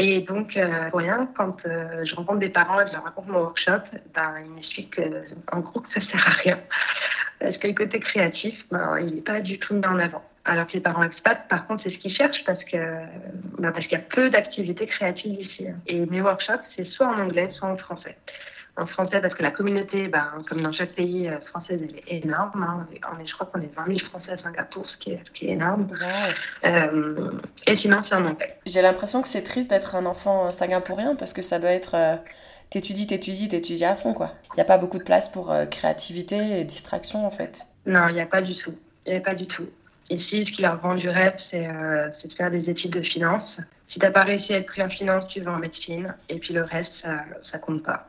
[0.00, 3.04] Et donc, euh, pour rien, quand euh, je rencontre des parents et que je leur
[3.04, 5.00] raconte mon workshop, ben, ils m'expliquent
[5.46, 6.58] qu'en groupe, ça sert à rien.
[7.38, 10.24] Parce que le côté créatif, ben, il n'est pas du tout mis en avant.
[10.44, 12.76] Alors que les parents expats, par contre, c'est ce qu'ils cherchent parce que
[13.58, 15.66] ben, parce qu'il y a peu d'activités créatives ici.
[15.86, 18.16] Et mes workshops, c'est soit en anglais, soit en français
[18.76, 22.24] en français parce que la communauté, ben, comme dans chaque pays euh, français, elle est
[22.24, 22.62] énorme.
[22.62, 22.86] Hein.
[23.14, 25.30] On est, je crois qu'on est 20 000 Français à Singapour, ce qui est, ce
[25.32, 25.86] qui est énorme.
[25.92, 26.68] Ouais.
[26.68, 27.30] Euh,
[27.66, 28.58] et sinon, c'est en anglais.
[28.66, 31.94] J'ai l'impression que c'est triste d'être un enfant singapourien parce que ça doit être...
[31.94, 32.16] Euh,
[32.70, 34.30] t'étudies, t'étudies, t'étudies à fond, quoi.
[34.52, 37.66] Il n'y a pas beaucoup de place pour euh, créativité et distraction, en fait.
[37.86, 38.74] Non, il n'y a pas du tout.
[39.06, 39.68] Il n'y a pas du tout.
[40.10, 43.48] Ici, ce qui leur rend du rêve, c'est euh, de faire des études de finance.
[43.88, 46.14] Si tu n'as pas réussi à être pris en finance, tu vas en médecine.
[46.28, 48.08] Et puis le reste, ça, ça compte pas.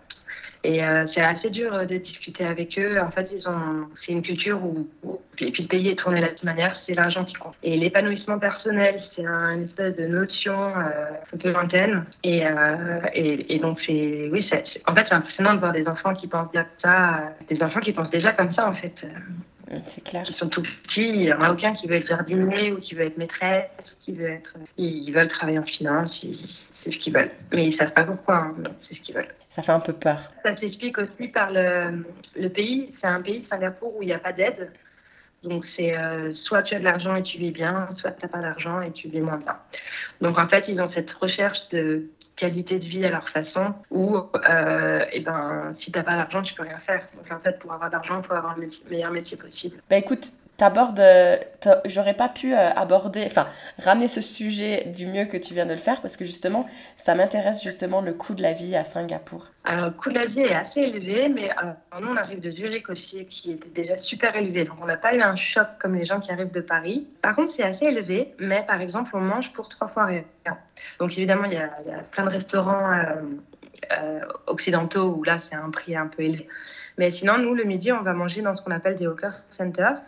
[0.66, 3.00] Et euh, c'est assez dur euh, de discuter avec eux.
[3.00, 6.22] En fait, ils ont, c'est une culture où, où et puis le pays est tourné
[6.22, 7.54] de la même manière, c'est l'argent qui compte.
[7.62, 12.06] Et l'épanouissement personnel, c'est un, une espèce de notion euh, un peu lointaine.
[12.24, 15.88] Et, euh, et, et, donc, c'est, oui, c'est, en fait, c'est impressionnant de voir des
[15.88, 18.96] enfants qui pensent déjà ça, des enfants qui pensent déjà comme ça, en fait.
[19.84, 20.24] C'est clair.
[20.28, 22.96] Ils sont tout petits, il n'y en a aucun qui veut être jardinier ou qui
[22.96, 24.56] veut être maîtresse, ou qui veut être.
[24.78, 26.12] Ils veulent travailler en finance.
[26.24, 26.40] Ils,
[26.86, 27.32] c'est ce qu'ils veulent.
[27.52, 28.56] Mais ils ne savent pas pourquoi, hein.
[28.88, 29.34] c'est ce qu'ils veulent.
[29.50, 30.32] Ça fait un peu peur.
[30.44, 32.94] Ça s'explique aussi par le, le pays.
[33.02, 34.72] C'est un pays, Singapour, où il n'y a pas d'aide.
[35.44, 38.32] Donc, c'est euh, soit tu as de l'argent et tu vis bien, soit tu n'as
[38.32, 39.58] pas d'argent et tu vis moins bien.
[40.22, 44.18] Donc, en fait, ils ont cette recherche de qualité de vie à leur façon où,
[44.18, 47.08] euh, et ben, si tu n'as pas d'argent, tu peux rien faire.
[47.16, 49.78] Donc, en fait, pour avoir d'argent, il faut avoir le meilleur métier possible.
[49.90, 51.02] Bah écoute, t'abordes,
[51.86, 53.48] j'aurais pas pu euh, aborder, enfin,
[53.80, 56.66] ramener ce sujet du mieux que tu viens de le faire parce que justement,
[56.98, 59.48] ça m'intéresse justement le coût de la vie à Singapour.
[59.64, 62.52] Alors, le coût de la vie est assez élevé, mais euh, nous, on arrive de
[62.52, 64.66] Zurich aussi, qui était déjà super élevé.
[64.66, 67.08] Donc, on n'a pas eu un choc comme les gens qui arrivent de Paris.
[67.22, 70.24] Par contre, c'est assez élevé, mais par exemple, on mange pour trois fois rien.
[71.00, 71.70] Donc, évidemment, il y a,
[72.12, 73.22] plein de restaurants euh,
[73.92, 76.48] euh, occidentaux où là, c'est un prix un peu élevé.
[76.98, 80.02] Mais sinon, nous, le midi, on va manger dans ce qu'on appelle des hawker centers.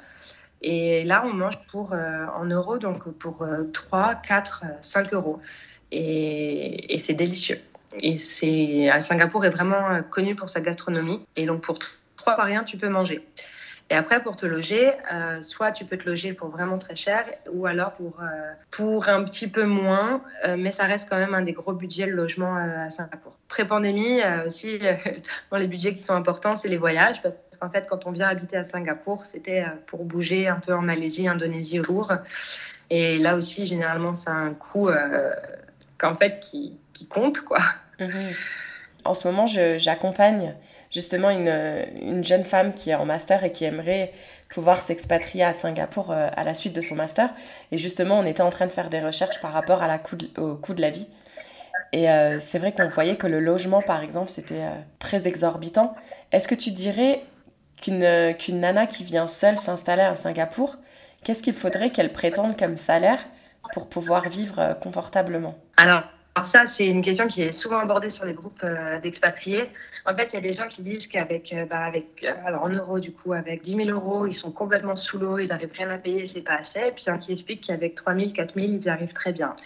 [0.62, 5.40] Et là, on mange pour, euh, en euros, donc pour euh, 3, 4, 5 euros.
[5.92, 7.60] Et, et c'est délicieux.
[8.00, 11.26] Et c'est, Singapour est vraiment connu pour sa gastronomie.
[11.36, 11.80] Et donc, pour
[12.18, 13.26] 3 par rien, tu peux manger.
[13.90, 17.24] Et après, pour te loger, euh, soit tu peux te loger pour vraiment très cher,
[17.52, 18.26] ou alors pour, euh,
[18.70, 22.06] pour un petit peu moins, euh, mais ça reste quand même un des gros budgets,
[22.06, 23.38] le logement à Singapour.
[23.48, 24.80] Pré-pandémie, aussi,
[25.52, 28.28] dans les budgets qui sont importants, c'est les voyages, parce qu'en fait, quand on vient
[28.28, 32.12] habiter à Singapour, c'était pour bouger un peu en Malaisie, Indonésie autour.
[32.90, 34.90] Et là aussi, généralement, c'est un coût
[35.98, 37.60] qu'en fait, qui, qui compte, quoi.
[38.00, 38.06] Mmh.
[39.06, 40.54] En ce moment, j'accompagne
[40.98, 41.54] justement une,
[42.02, 44.12] une, jeune femme qui est en master et qui aimerait
[44.50, 47.30] pouvoir s'expatrier à Singapour euh, à la suite de son master.
[47.72, 49.84] Et justement, on était en train de faire des recherches par rapport
[50.38, 51.08] au coût de la vie.
[51.94, 55.96] Et euh, c'est vrai qu'on voyait que le logement, par exemple, c'était euh, très exorbitant.
[56.32, 57.22] Est-ce que tu dirais
[57.80, 58.00] qu'une
[58.60, 60.78] nana qui vient seule s'installer à Singapour,
[61.24, 63.20] qu'est-ce qu'il faudrait qu'elle prétende comme salaire
[63.74, 65.60] pour pouvoir vivre confortablement?
[65.78, 66.02] Alors,
[66.52, 69.70] ça, c'est une question qui est souvent abordée sur les groupes euh, d'expatriés.
[70.10, 72.64] En fait, il y a des gens qui disent qu'avec, euh, bah, avec, euh, alors
[72.64, 75.74] en euros du coup, avec 10 000 euros, ils sont complètement sous l'eau, ils n'arrivent
[75.78, 76.88] rien à payer, c'est pas assez.
[76.88, 79.58] Et puis un qui explique qu'avec 3 000, 4 000, ils y arrivent très bien.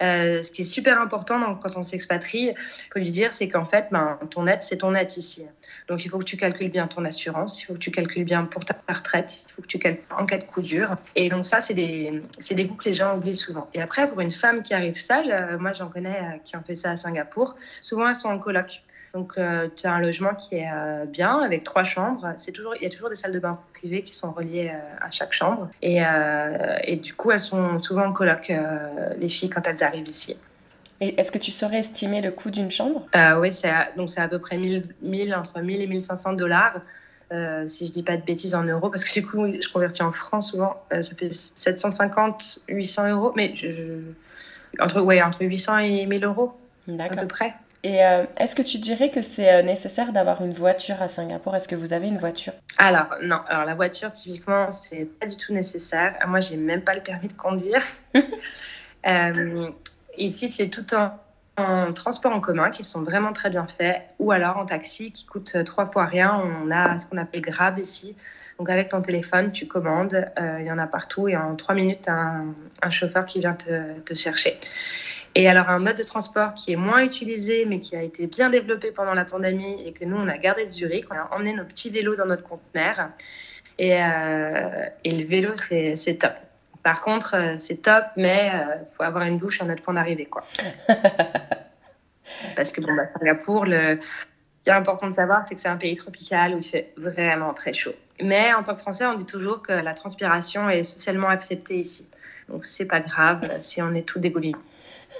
[0.00, 3.88] ce qui est super important quand on s'expatrie, il faut lui dire, c'est qu'en fait,
[3.90, 5.44] ben, ton aide, c'est ton aide ici.
[5.88, 8.44] Donc il faut que tu calcules bien ton assurance, il faut que tu calcules bien
[8.44, 10.96] pour ta retraite, il faut que tu calcules en cas de coup dur.
[11.16, 13.68] Et donc ça, c'est des, des goûts que les gens oublient souvent.
[13.74, 16.62] Et après, pour une femme qui arrive seule, euh, moi j'en connais euh, qui ont
[16.62, 18.82] fait ça à Singapour, souvent elles sont en coloc.
[19.14, 20.70] Donc, euh, tu as un logement qui est
[21.06, 22.32] bien, avec trois chambres.
[22.38, 25.10] C'est toujours, il y a toujours des salles de bain privées qui sont reliées à
[25.10, 25.68] chaque chambre.
[25.82, 26.00] Et,
[26.84, 28.50] et, du coup, elles sont souvent en coloc,
[29.18, 30.36] les filles, quand elles arrivent ici.
[31.02, 33.08] Et est-ce que tu saurais estimer le coût d'une chambre?
[33.16, 36.80] Euh, Oui, c'est à, donc c'est à peu près 1000, entre 1000 et 1500 dollars.
[37.32, 40.02] Euh, si je dis pas de bêtises en euros, parce que du coup, je convertis
[40.02, 43.52] en francs souvent, euh, ça fait 750, 800 euros, mais
[44.78, 46.52] entre, ouais, entre 800 et 1000 euros
[47.00, 47.52] à peu près.
[47.84, 47.96] Et
[48.38, 51.56] est-ce que tu dirais que c'est nécessaire d'avoir une voiture à Singapour?
[51.56, 52.52] Est-ce que vous avez une voiture?
[52.78, 56.14] Alors non, alors la voiture typiquement c'est pas du tout nécessaire.
[56.28, 57.82] Moi j'ai même pas le permis de conduire.
[60.18, 64.56] Ici, c'est tout en, transport en commun qui sont vraiment très bien faits, ou alors
[64.56, 66.42] en taxi qui coûte trois fois rien.
[66.64, 68.16] On a ce qu'on appelle Grab ici.
[68.58, 71.74] Donc avec ton téléphone, tu commandes, euh, il y en a partout, et en trois
[71.74, 72.42] minutes, as
[72.82, 74.58] un, chauffeur qui vient te, chercher.
[75.34, 78.50] Et alors un mode de transport qui est moins utilisé, mais qui a été bien
[78.50, 81.54] développé pendant la pandémie et que nous, on a gardé de Zurich, on a emmené
[81.54, 83.08] nos petits vélos dans notre conteneur.
[83.78, 86.34] Et, euh, et le vélo, c'est top.
[86.82, 89.94] Par contre, euh, c'est top, mais il euh, faut avoir une douche à notre point
[89.94, 90.26] d'arrivée.
[90.26, 90.42] quoi.
[92.56, 94.00] Parce que bon, bah, Singapour, le...
[94.00, 96.92] ce qui est important de savoir, c'est que c'est un pays tropical où il fait
[96.96, 97.94] vraiment très chaud.
[98.20, 102.06] Mais en tant que Français, on dit toujours que la transpiration est socialement acceptée ici.
[102.52, 104.54] Donc c'est pas grave euh, si on est tout dégouli.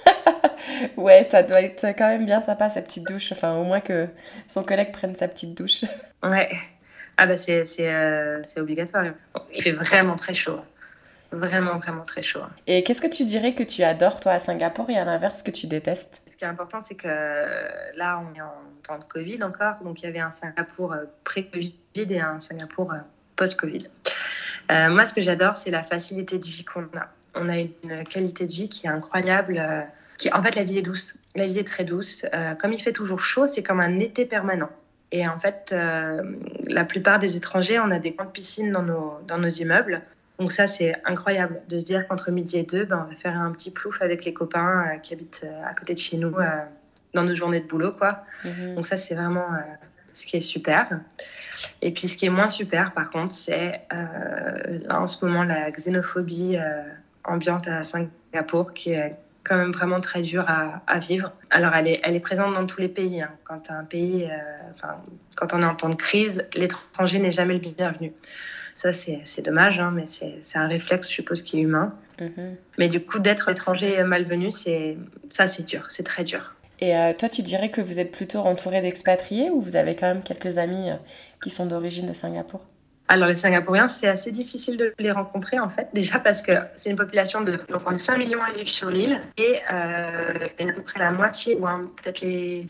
[0.97, 3.31] ouais, ça doit être quand même bien sympa sa petite douche.
[3.31, 4.07] Enfin, au moins que
[4.47, 5.83] son collègue prenne sa petite douche.
[6.23, 6.49] Ouais.
[7.17, 7.67] Ah bah c'est
[8.55, 9.03] obligatoire.
[9.53, 10.61] Il fait vraiment très chaud
[11.33, 12.41] vraiment, vraiment très chaud.
[12.67, 15.51] Et qu'est-ce que tu dirais que tu adores, toi, à Singapour, et à l'inverse, que
[15.51, 16.21] tu détestes?
[16.31, 17.07] Ce qui est important, c'est que
[17.97, 21.05] là, on est en temps de Covid encore, donc il y avait un Singapour euh,
[21.23, 22.97] pré-Covid et un Singapour euh,
[23.35, 23.87] post-Covid.
[24.71, 27.09] Euh, moi, ce que j'adore, c'est la facilité de vie qu'on a.
[27.35, 29.61] On a une qualité de vie qui est incroyable.
[30.17, 31.15] qui, en fait, la vie est douce.
[31.35, 32.25] La vie est très douce.
[32.59, 34.69] comme il fait toujours chaud, c'est comme un été permanent.
[35.11, 35.73] Et en fait,
[36.67, 40.03] la plupart des étrangers, on a des grandes piscines dans nos, dans nos immeubles.
[40.39, 43.37] Donc ça, c'est incroyable de se dire qu'entre midi et deux, ben, on va faire
[43.37, 46.35] un petit plouf avec les copains euh, qui habitent euh, à côté de chez nous
[46.37, 46.45] euh,
[47.13, 47.91] dans nos journées de boulot.
[47.91, 48.25] quoi.
[48.43, 48.75] Mhm.
[48.75, 49.47] Donc ça, c'est vraiment
[50.13, 50.99] ce qui est super.
[51.81, 55.71] Et puis ce qui est moins super, par contre, c'est là en ce moment la
[55.71, 56.57] xénophobie
[57.25, 61.33] ambiante à Singapour qui est quand même vraiment très dure à, vivre.
[61.49, 63.21] Alors elle est, elle est présente dans tous les pays.
[63.21, 63.31] Hein.
[63.43, 64.29] Quand, un pays
[64.75, 64.95] enfin,
[65.35, 68.13] quand on est en temps de crise, l'étranger n'est jamais le bienvenu.
[68.75, 71.93] Ça, c'est dommage, hein, mais c'est un réflexe, je suppose, qui est humain.
[72.19, 72.55] Mhm.
[72.77, 74.49] Mais du coup, d'être étranger malvenu,
[75.29, 76.55] ça, c'est dur, c'est très dur.
[76.79, 80.07] Et euh, toi, tu dirais que vous êtes plutôt entouré d'expatriés ou vous avez quand
[80.07, 80.95] même quelques amis euh,
[81.41, 82.61] qui sont d'origine de Singapour?
[83.09, 86.89] Alors les Singapouriens, c'est assez difficile de les rencontrer en fait, déjà parce que c'est
[86.89, 90.81] une population de donc on 5 millions à vivre sur l'île et euh, à peu
[90.81, 91.67] près la moitié ou
[92.01, 92.67] peut-être les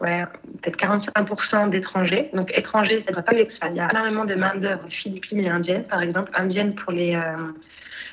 [0.00, 0.24] ouais,
[0.62, 2.30] peut-être 45% d'étrangers.
[2.32, 3.70] Donc étrangers, ça ne pas l'expat.
[3.70, 7.52] Il y a énormément de main-d'œuvre philippines et indiennes, par exemple, indiennes pour les, euh,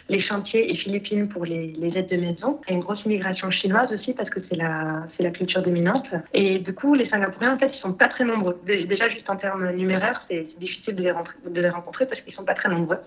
[0.09, 2.59] les chantiers et philippines pour les, aides de maison.
[2.67, 6.07] Il y a une grosse immigration chinoise aussi parce que c'est la, culture dominante.
[6.33, 8.59] Et du coup, les Singapouriens, en fait, ils sont pas très nombreux.
[8.65, 11.13] Déjà, juste en termes numéraires, c'est, difficile de les,
[11.49, 12.97] de les rencontrer parce qu'ils sont pas très nombreux.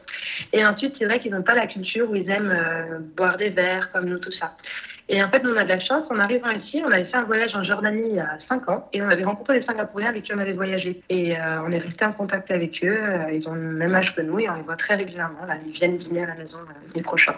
[0.53, 3.51] Et ensuite, c'est vrai qu'ils n'ont pas la culture où ils aiment euh, boire des
[3.51, 4.57] verres comme nous, tout ça.
[5.13, 6.05] Et en fait, nous, on a de la chance.
[6.11, 8.89] En arrivant ici, on avait fait un voyage en Jordanie il y a 5 ans
[8.95, 11.03] et on avait rencontré des Singapouriens avec qui on avait voyagé.
[11.11, 12.97] Et euh, on est resté en contact avec eux.
[12.99, 15.45] Euh, ils ont le même âge que nous et on les voit très régulièrement.
[15.47, 17.37] Là, ils viennent dîner à la maison euh, les prochains.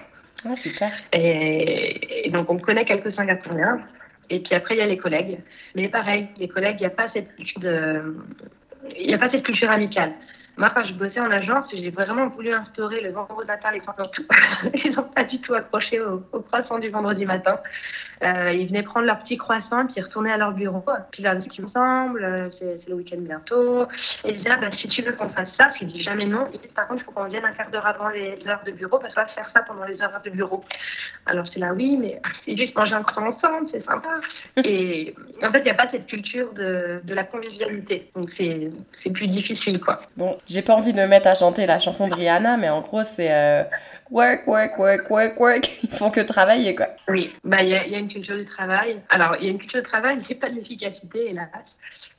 [0.49, 0.93] Ah, super.
[1.13, 3.81] Et, donc, on connaît quelques Singapouriens.
[4.31, 5.41] Et puis après, il y a les collègues.
[5.75, 8.17] Mais pareil, les collègues, il n'y a pas cette culture de...
[8.97, 10.13] Il n'y a pas cette culture amicale.
[10.57, 13.81] Moi, quand je bossais en agence, j'ai vraiment voulu instaurer le vendredi matin les.
[14.85, 17.59] Ils n'ont pas du tout accroché au, croissant du vendredi matin.
[18.25, 20.83] Euh, ils venaient prendre leur petit croissant, puis retourner à leur bureau.
[21.11, 23.83] Puis là, ce me semble, euh, c'est le week-end bientôt.
[24.25, 26.25] Et ils disaient, ah, bah, si tu veux qu'on fasse ça, ce qu'ils disent jamais
[26.25, 28.63] non, ils disent, par contre, il faut qu'on vienne un quart d'heure avant les heures
[28.65, 30.65] de bureau, parce qu'on va faire ça pendant les heures de bureau.
[31.27, 34.09] Alors c'est là, oui, mais c'est juste manger un croissant ensemble, c'est sympa.
[34.65, 38.11] Et en fait, il n'y a pas cette culture de, de la convivialité.
[38.15, 40.01] Donc c'est plus difficile, quoi.
[40.17, 42.81] Bon, J'ai pas envie de me mettre à chanter la chanson de Rihanna, mais en
[42.81, 43.65] gros, c'est euh,
[44.11, 45.71] work, work, work, work, work.
[45.83, 46.89] Ils font que travailler, quoi.
[47.09, 49.01] Oui, bah il y, a une culture du travail.
[49.09, 51.49] Alors, il y a une culture du travail, mais pas de l'efficacité, hélas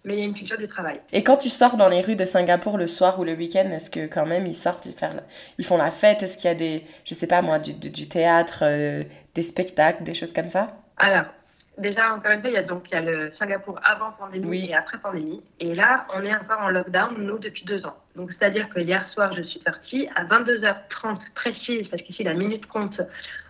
[0.06, 1.02] mais il y a une culture du travail.
[1.12, 3.90] Et quand tu sors dans les rues de Singapour le soir ou le week-end, est-ce
[3.90, 4.96] que quand même ils sortent, ils,
[5.58, 6.24] ils font la fête?
[6.24, 10.04] Est-ce qu'il y a des, je sais pas moi, du, du théâtre, euh, des spectacles,
[10.04, 10.78] des choses comme ça?
[10.98, 11.26] Alors,
[11.78, 14.70] déjà, encore une fois, il y a donc il y a le Singapour avant pandémie
[14.70, 15.44] et après pandémie.
[15.60, 17.98] Et là, on est encore en lockdown, nous, depuis deux ans.
[18.16, 22.66] Donc, c'est-à-dire que hier soir, je suis sortie à 22h30 précise, parce qu'ici, la minute
[22.68, 23.02] compte,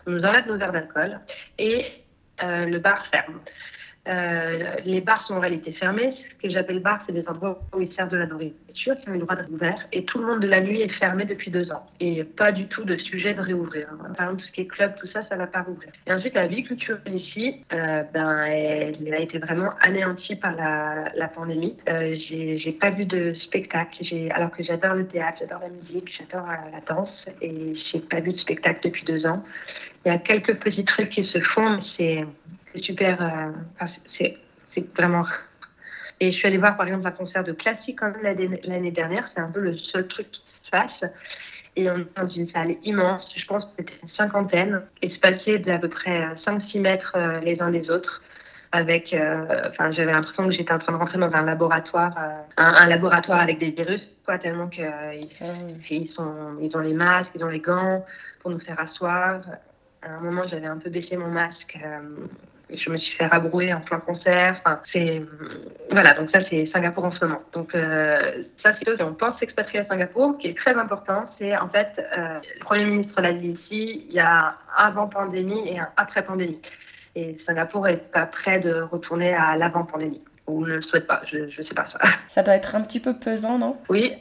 [0.07, 1.19] on nous enlève nos verres d'alcool
[1.57, 1.85] et
[2.43, 3.39] euh, le bar ferme.
[4.08, 6.13] Euh, les bars sont en réalité fermés.
[6.13, 9.13] Ce que j'appelle bar, c'est des endroits où ils servent de la nourriture, qui ont
[9.13, 9.88] le droit d'être ouverts.
[9.91, 11.86] Et tout le monde de la nuit est fermé depuis deux ans.
[12.00, 13.88] Et pas du tout de sujet de réouvrir.
[14.15, 15.89] Par exemple, tout ce qui est club, tout ça, ça va pas rouvrir.
[16.06, 21.12] Et ensuite, la vie culturelle ici, euh, ben, elle, a été vraiment anéantie par la,
[21.15, 21.76] la pandémie.
[21.89, 26.48] Euh, j'ai pas vu de spectacle, alors que j'adore le théâtre, j'adore la musique, j'adore
[26.48, 27.26] euh, la danse.
[27.41, 29.44] Et j'ai pas vu de spectacle depuis deux ans.
[30.06, 32.26] Il y a quelques petits trucs qui se font, mais c'est
[32.75, 33.21] c'est super.
[33.21, 35.25] Euh, c'est vraiment.
[36.19, 39.29] Et je suis allée voir par exemple un concert de classique l'année dernière.
[39.33, 41.11] C'est un peu le seul truc qui se passe.
[41.77, 43.29] Et on est dans une salle immense.
[43.35, 44.81] Je pense que c'était une cinquantaine.
[45.01, 48.21] Espacée d'à peu près 5-6 mètres euh, les uns des autres
[48.71, 52.13] avec, euh, enfin, j'avais l'impression que j'étais en train de rentrer dans un laboratoire,
[52.57, 54.81] un, laboratoire avec des virus, quoi, tellement que
[55.89, 58.03] ils, sont, ils ont les masques, ils ont les gants
[58.41, 59.39] pour nous faire asseoir.
[60.01, 61.77] À un moment, j'avais un peu baissé mon masque
[62.69, 64.60] je me suis fait rabrouer en plein concert.
[64.60, 65.21] Enfin, c'est
[65.91, 67.41] voilà, donc ça c'est Singapour en ce moment.
[67.54, 71.25] Donc euh, ça c'est chose on pense s'expatrier à Singapour, qui est très important.
[71.38, 75.69] C'est en fait euh, le Premier ministre l'a dit ici, il y a avant pandémie
[75.69, 76.62] et un après pandémie.
[77.15, 81.21] Et Singapour est pas prêt de retourner à l'avant pandémie ou ne le souhaite pas.
[81.32, 81.99] Je ne sais pas ça.
[82.28, 83.78] Ça doit être un petit peu pesant, non?
[83.89, 84.13] Oui.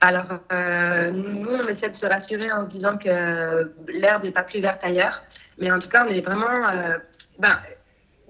[0.00, 4.60] Alors, euh, nous, on essaie de se rassurer en disant que l'herbe n'est pas plus
[4.60, 5.22] verte ailleurs.
[5.58, 6.68] Mais en tout cas, on est vraiment.
[7.38, 7.58] ben,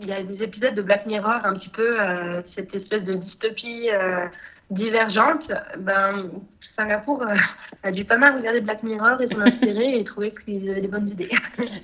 [0.03, 3.15] il y a des épisodes de Black Mirror, un petit peu euh, cette espèce de
[3.15, 4.27] dystopie euh,
[4.71, 5.51] divergente.
[5.79, 6.31] Ben,
[6.77, 7.35] Singapour euh,
[7.83, 10.89] a dû pas mal regarder Black Mirror et s'en inspirer et trouver qu'ils avaient des
[10.89, 11.31] bonnes idées.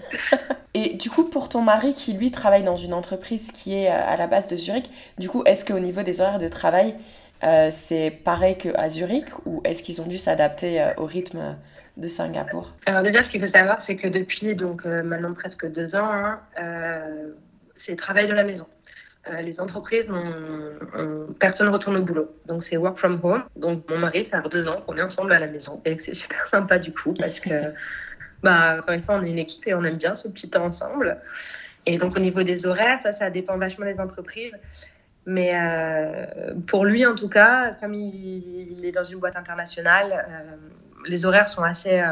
[0.75, 4.17] et du coup, pour ton mari qui lui travaille dans une entreprise qui est à
[4.17, 6.95] la base de Zurich, du coup, est-ce qu'au niveau des horaires de travail,
[7.71, 11.57] c'est pareil qu'à Zurich ou est-ce qu'ils ont dû s'adapter au rythme
[11.97, 12.73] de Singapour?
[12.87, 16.41] Alors déjà, ce qu'il faut savoir, c'est que depuis donc maintenant presque deux ans, hein,
[17.89, 18.67] c'est travail de la maison.
[19.29, 22.31] Euh, les entreprises, on, personne retourne au boulot.
[22.47, 23.43] Donc, c'est work from home.
[23.57, 25.81] Donc, mon mari, ça fait deux ans qu'on est ensemble à la maison.
[25.85, 27.73] Et c'est super sympa du coup parce que,
[28.43, 30.65] bah, encore une fois, on est une équipe et on aime bien ce petit temps
[30.65, 31.19] ensemble.
[31.87, 34.55] Et donc, au niveau des horaires, ça, ça dépend vachement des entreprises.
[35.27, 40.57] Mais euh, pour lui, en tout cas, comme il, est dans une boîte internationale, euh,
[41.07, 42.03] les horaires sont assez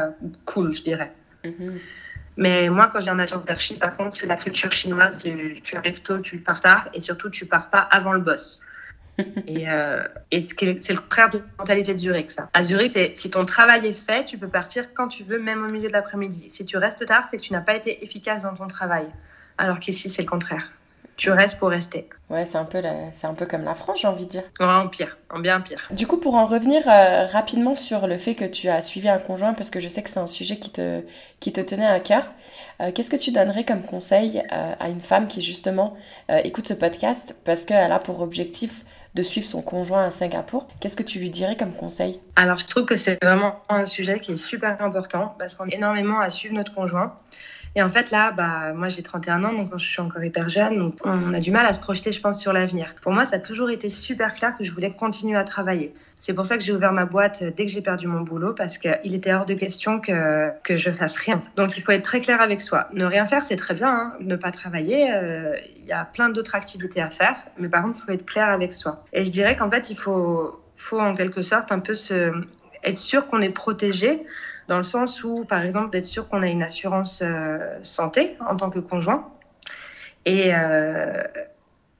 [0.45, 1.11] cool, je dirais.
[1.43, 1.79] Mm-hmm.
[2.37, 5.75] Mais moi, quand j'ai en agence d'archi, par contre, c'est la culture chinoise du tu
[5.75, 8.61] arrives tôt, tu pars tard, et surtout, tu pars pas avant le boss.
[9.47, 12.49] et, euh, et c'est le contraire de la mentalité de Zurich, ça.
[12.53, 15.65] À Zurich, c'est si ton travail est fait, tu peux partir quand tu veux, même
[15.65, 16.51] au milieu de l'après-midi.
[16.51, 19.07] Si tu restes tard, c'est que tu n'as pas été efficace dans ton travail.
[19.57, 20.71] Alors qu'ici, c'est le contraire
[21.17, 22.07] tu restes pour rester.
[22.29, 24.43] Ouais, c'est un, peu c'est un peu comme la France, j'ai envie de dire.
[24.59, 25.87] en pire, en bien pire.
[25.91, 29.17] Du coup, pour en revenir euh, rapidement sur le fait que tu as suivi un
[29.17, 31.01] conjoint, parce que je sais que c'est un sujet qui te,
[31.39, 32.23] qui te tenait à cœur,
[32.81, 35.95] euh, qu'est-ce que tu donnerais comme conseil euh, à une femme qui justement
[36.43, 38.83] écoute ce podcast parce qu'elle a pour objectif
[39.15, 40.67] de suivre son conjoint à Singapour?
[40.79, 42.19] Qu'est-ce que tu lui dirais comme conseil?
[42.35, 45.73] Alors, je trouve que c'est vraiment un sujet qui est super important parce qu'on a
[45.73, 47.17] énormément à suivre notre conjoint.
[47.77, 50.93] Et en fait, là, bah, moi, j'ai 31 ans, donc je suis encore hyper jeune.
[51.05, 52.95] On a du mal à se projeter, je pense, sur l'avenir.
[53.03, 55.93] Pour moi, ça a toujours été super clair que je voulais continuer à travailler.
[56.17, 58.79] C'est pour ça que j'ai ouvert ma boîte dès que j'ai perdu mon boulot, parce
[58.79, 61.43] qu'il était hors de question que, que je fasse rien.
[61.55, 62.87] Donc, il faut être très clair avec soi.
[62.93, 63.89] Ne rien faire, c'est très bien.
[63.89, 64.13] Hein.
[64.21, 67.35] Ne pas travailler, euh, il y a plein d'autres activités à faire.
[67.59, 69.05] Mais par contre, il faut être clair avec soi.
[69.13, 72.31] Et je dirais qu'en fait, il faut, faut en quelque sorte un peu se,
[72.83, 74.25] être sûr qu'on est protégé
[74.67, 78.55] dans le sens où, par exemple, d'être sûr qu'on a une assurance euh, santé en
[78.55, 79.31] tant que conjoint.
[80.25, 81.23] Et, euh,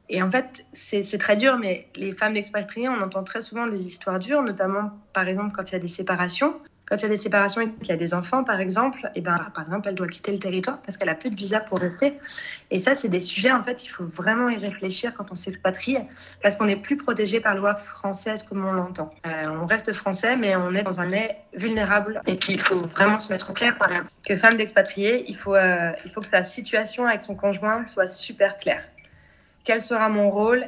[0.10, 3.88] et en fait, c'est très dur, mais les femmes d'expatriés, on entend très souvent des
[3.88, 6.60] histoires dures, notamment, par exemple, quand il y a des séparations.
[6.88, 9.19] Quand il y a des séparations et qu'il y a des enfants, par exemple, et
[9.19, 11.60] eh ben, par exemple, elle doit quitter le territoire parce qu'elle a plus de visa
[11.60, 12.13] pour rester.
[12.71, 15.97] Et ça, c'est des sujets, en fait, il faut vraiment y réfléchir quand on s'expatrie
[16.41, 19.13] parce qu'on n'est plus protégé par la loi française comme on l'entend.
[19.26, 22.21] Euh, on reste français, mais on est dans un nez vulnérable.
[22.26, 23.89] Et puis, il faut vraiment se mettre au clair par
[24.26, 28.60] que femme d'expatrié, il, euh, il faut que sa situation avec son conjoint soit super
[28.60, 28.83] claire.
[29.65, 30.65] Quel sera mon rôle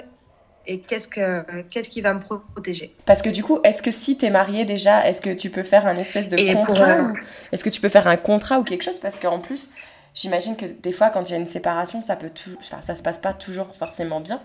[0.70, 2.94] et qu'est-ce, que, qu'est-ce qui va me protéger.
[3.06, 5.64] Parce que du coup, est-ce que si tu es mariée déjà, est-ce que tu peux
[5.64, 7.18] faire un espèce de contrat ou...
[7.52, 9.00] Est-ce que tu peux faire un contrat ou quelque chose?
[9.00, 9.72] Parce qu'en plus,
[10.14, 12.56] j'imagine que des fois, quand il y a une séparation, ça peut tout...
[12.60, 14.40] enfin, ça se passe pas toujours forcément bien.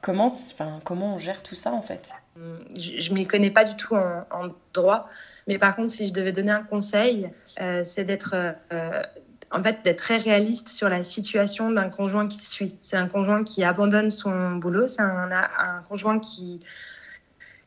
[0.00, 2.10] Comment, enfin, comment on gère tout ça en fait?
[2.74, 5.08] Je ne m'y connais pas du tout en, droit,
[5.46, 8.34] mais par contre, si je devais donner un conseil, euh, c'est d'être
[8.72, 9.02] euh,
[9.52, 12.74] en fait, d'être très réaliste sur la situation d'un conjoint qui suit.
[12.80, 16.60] C'est un conjoint qui abandonne son boulot, c'est un, conjoint qui,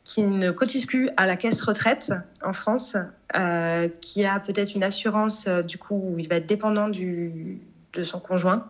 [0.03, 2.11] qui ne cotise plus à la caisse retraite
[2.43, 2.97] en France,
[3.35, 8.03] euh, qui a peut-être une assurance euh, du coup où il va être dépendant de
[8.03, 8.67] son conjoint.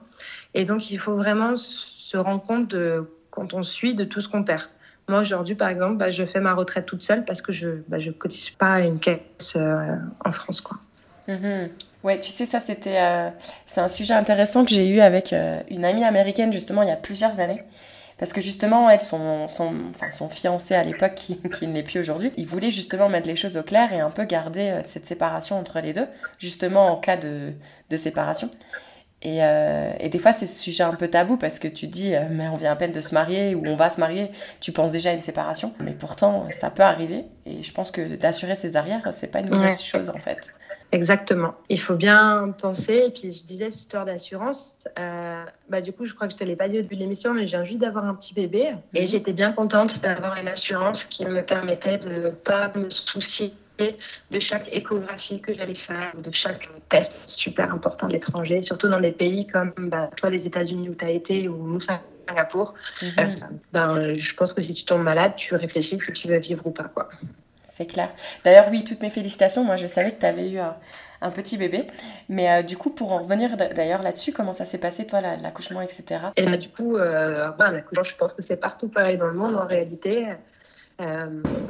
[0.53, 4.28] Et donc, il faut vraiment se rendre compte de, quand on suit de tout ce
[4.28, 4.63] qu'on perd.
[5.07, 7.84] Moi, aujourd'hui, par exemple, bah, je fais ma retraite toute seule parce que je ne
[7.88, 10.61] bah, cotise pas à une caisse euh, en France.
[10.61, 10.78] Quoi.
[11.28, 11.70] Mm-hmm.
[12.06, 13.01] Ouais, tu sais, ça, c'était.
[13.01, 13.32] Euh,
[13.66, 16.91] c'est un sujet intéressant que j'ai eu avec euh, une amie américaine, justement, il y
[16.91, 17.64] a plusieurs années.
[18.20, 21.82] Parce que justement, elle, son, son, enfin, son fiancé à l'époque, qui, qui ne l'est
[21.82, 24.84] plus aujourd'hui, il voulait justement mettre les choses au clair et un peu garder euh,
[24.84, 26.06] cette séparation entre les deux,
[26.38, 27.53] justement en cas de,
[27.89, 28.51] de séparation.
[29.24, 29.39] Et,
[29.99, 32.58] et, des fois, c'est ce sujet un peu tabou parce que tu dis, mais on
[32.58, 34.30] vient à peine de se marier ou on va se marier,
[34.60, 35.74] tu penses déjà à une séparation.
[35.80, 37.26] Mais pourtant, ça peut arriver.
[37.47, 40.53] Et je pense que d'assurer ses arrières, c'est pas une mauvaise chose en fait.
[40.91, 41.55] Exactement.
[41.69, 43.03] Il faut bien penser.
[43.07, 44.77] Et puis, je disais cette histoire d'assurance.
[44.97, 47.01] Euh, bah, du coup, je crois que je te l'ai pas dit au début de
[47.01, 48.73] l'émission, mais j'ai envie d'avoir un petit bébé.
[48.93, 49.07] Et mhm.
[49.07, 54.39] j'étais bien contente d'avoir une assurance qui me permettait de ne pas me soucier de
[54.39, 59.11] chaque échographie que j'allais faire, de chaque test super important de l'étranger, surtout dans des
[59.11, 61.81] pays comme bah, toi, les États-Unis où tu as été, ou nous,
[62.27, 62.73] Singapour.
[63.01, 63.11] Mhm.
[63.19, 63.25] Euh,
[63.73, 66.71] ben, je pense que si tu tombes malade, tu réfléchis si tu veux vivre ou
[66.71, 66.86] pas.
[66.86, 67.09] Quoi
[67.76, 68.09] c'est clair.
[68.45, 69.65] D'ailleurs, oui, toutes mes félicitations.
[69.65, 71.84] Moi, je savais que tu avais eu un, petit bébé.
[72.30, 75.82] Mais euh, du coup, pour en revenir d'ailleurs là-dessus, comment ça s'est passé, toi, l'accouchement,
[75.82, 76.28] etc.
[76.38, 79.34] Et bah, du coup, euh, bah, l'accouchement, je pense que c'est partout pareil dans le
[79.34, 80.26] monde en réalité.
[81.01, 81.26] Euh,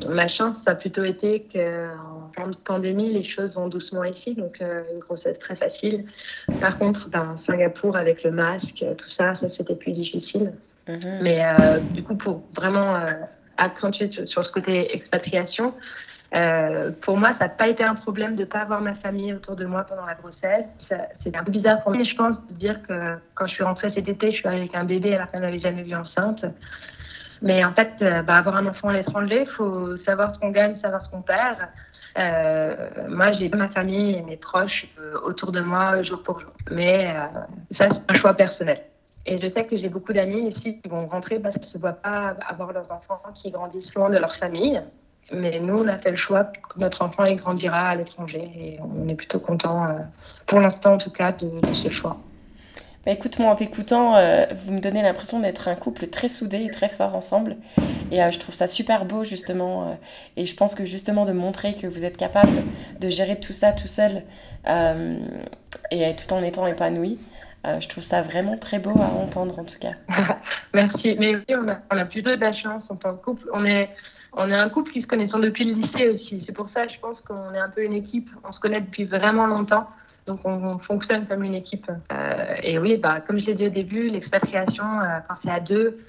[0.07, 4.35] ma chance, ça a plutôt été qu'en temps de pandémie, les choses vont doucement ici,
[4.35, 6.05] donc une grossesse très facile.
[6.59, 10.53] Par contre, dans Singapour, avec le masque, tout ça, ça c'était plus difficile.
[10.87, 11.19] Mhm.
[11.23, 11.43] Mais
[11.93, 12.95] du coup, pour vraiment
[13.57, 15.73] accentuer sur, sur, ce côté expatriation.
[16.33, 19.33] Euh, pour moi, ça n'a pas été un problème de ne pas avoir ma famille
[19.33, 20.65] autour de moi pendant la grossesse.
[21.23, 23.91] C'est un peu bizarre pour moi, je pense, de dire que quand je suis rentrée
[23.93, 26.43] cet été, je suis avec un bébé alors qu'elle n'avait jamais vu enceinte.
[27.41, 30.51] Mais en fait, euh, bah, avoir un enfant à l'étranger, il faut savoir ce qu'on
[30.51, 31.57] gagne, savoir ce qu'on perd.
[32.17, 32.75] Euh,
[33.09, 36.51] moi, j'ai ma famille et mes proches euh, autour de moi jour pour jour.
[36.71, 37.39] Mais euh,
[37.77, 38.81] ça, c'est un choix personnel.
[39.27, 41.77] Et je sais que j'ai beaucoup d'amis ici qui vont rentrer parce qu'ils ne se
[41.79, 44.81] voient pas avoir leurs enfants qui grandissent loin de leur famille.
[45.31, 48.79] Mais nous, on a fait le choix que notre enfant il grandira à l'étranger et
[48.81, 49.93] on est plutôt content, euh,
[50.45, 51.49] pour l'instant en tout cas, de,
[51.83, 52.17] ce choix.
[53.03, 56.63] Bah écoute, moi en t'écoutant, euh, vous me donnez l'impression d'être un couple très soudé
[56.65, 57.57] et très fort ensemble.
[58.11, 59.97] Et euh, je trouve ça super beau justement.
[60.37, 62.63] et je pense que justement de montrer que vous êtes capable
[62.99, 64.23] de gérer tout ça tout seul
[65.91, 67.19] et tout en étant épanoui.
[67.65, 69.93] Euh, je trouve ça vraiment très beau à entendre en tout cas.
[70.73, 71.15] Merci.
[71.19, 73.47] Mais oui, on a, on a plutôt de la chance en tant que couple.
[73.53, 73.89] On est,
[74.37, 76.43] un couple qui se connaît depuis le lycée aussi.
[76.45, 78.29] C'est pour ça, je pense qu'on est un peu une équipe.
[78.43, 79.89] On se connaît depuis vraiment longtemps.
[80.27, 81.89] Donc, on, fonctionne comme une équipe.
[82.11, 85.59] Euh, et oui, bah, comme je l'ai dit au début, l'expatriation, euh, quand c'est à
[85.59, 85.99] deux,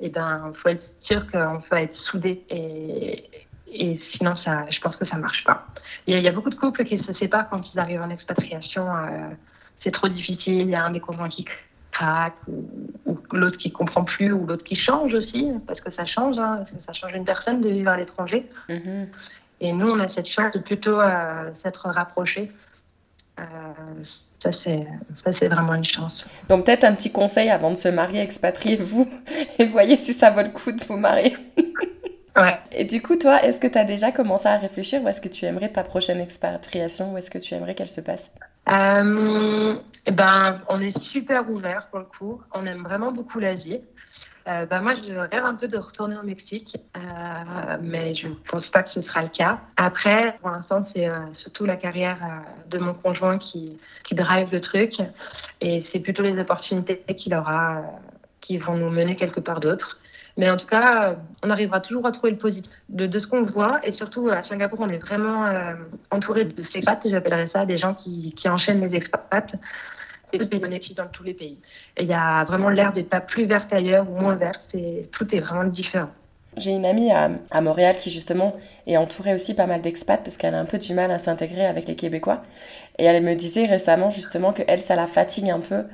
[0.00, 2.44] il eh ben, faut être sûr qu'on peut être soudé.
[2.50, 3.24] Et,
[3.72, 5.66] et sinon, ça, je pense que ça marche pas.
[6.06, 8.86] Il y, a, beaucoup de couples qui se séparent quand ils arrivent en expatriation
[9.86, 11.44] c'est trop difficile, il y a un des conjoints qui
[11.92, 16.36] craque, ou, l'autre qui comprend plus, ou l'autre qui change aussi, parce que ça change,
[16.38, 18.46] hein, ça change une personne de vivre à l'étranger.
[18.68, 19.08] Mm-hmm.
[19.60, 22.50] Et nous, on a cette chance de plutôt euh, s'être rapprochés.
[23.38, 23.42] Euh,
[24.42, 24.50] ça,
[25.40, 26.24] c'est vraiment une chance.
[26.48, 29.08] Donc, peut-être un petit conseil avant de se marier, expatriez-vous
[29.58, 31.36] et voyez si ça vaut le coup de vous marier.
[32.36, 32.58] ouais.
[32.72, 35.28] Et du coup, toi, est-ce que tu as déjà commencé à réfléchir ou est-ce que
[35.28, 38.30] tu aimerais ta prochaine expatriation ou est-ce que tu aimerais qu'elle se passe?
[38.68, 39.74] Euh,
[40.10, 42.42] ben, on est super ouvert pour le coup.
[42.52, 43.80] On aime vraiment beaucoup l'Asie.
[44.48, 48.34] Euh, ben moi, je rêve un peu de retourner au Mexique, euh, mais je ne
[48.48, 49.58] pense pas que ce sera le cas.
[49.76, 54.48] Après, pour l'instant, c'est euh, surtout la carrière euh, de mon conjoint qui, qui drive
[54.52, 54.92] le truc,
[55.60, 57.82] et c'est plutôt les opportunités qu'il aura
[58.40, 59.98] qui vont nous mener quelque part d'autre.
[60.36, 63.80] Mais en tout cas, on arrivera toujours à trouver le positif de, ce qu'on voit.
[63.84, 65.74] Et surtout, à Singapour, on est vraiment euh,
[66.10, 69.54] entouré de expats, j'appellerais ça, des gens qui, qui enchaînent les expats.
[70.32, 71.58] Et tout est bénéfique dans tous les pays.
[71.96, 74.60] Et il y a vraiment l'air d'être pas plus vert ailleurs ou moins vert.
[75.12, 76.10] Tout est vraiment différent.
[76.56, 78.54] J'ai une amie à, à, Montréal qui justement
[78.86, 81.66] est entourée aussi pas mal d'expats parce qu'elle a un peu du mal à s'intégrer
[81.66, 82.42] avec les Québécois.
[82.98, 85.84] Et elle me disait récemment justement que elle, ça la fatigue un peu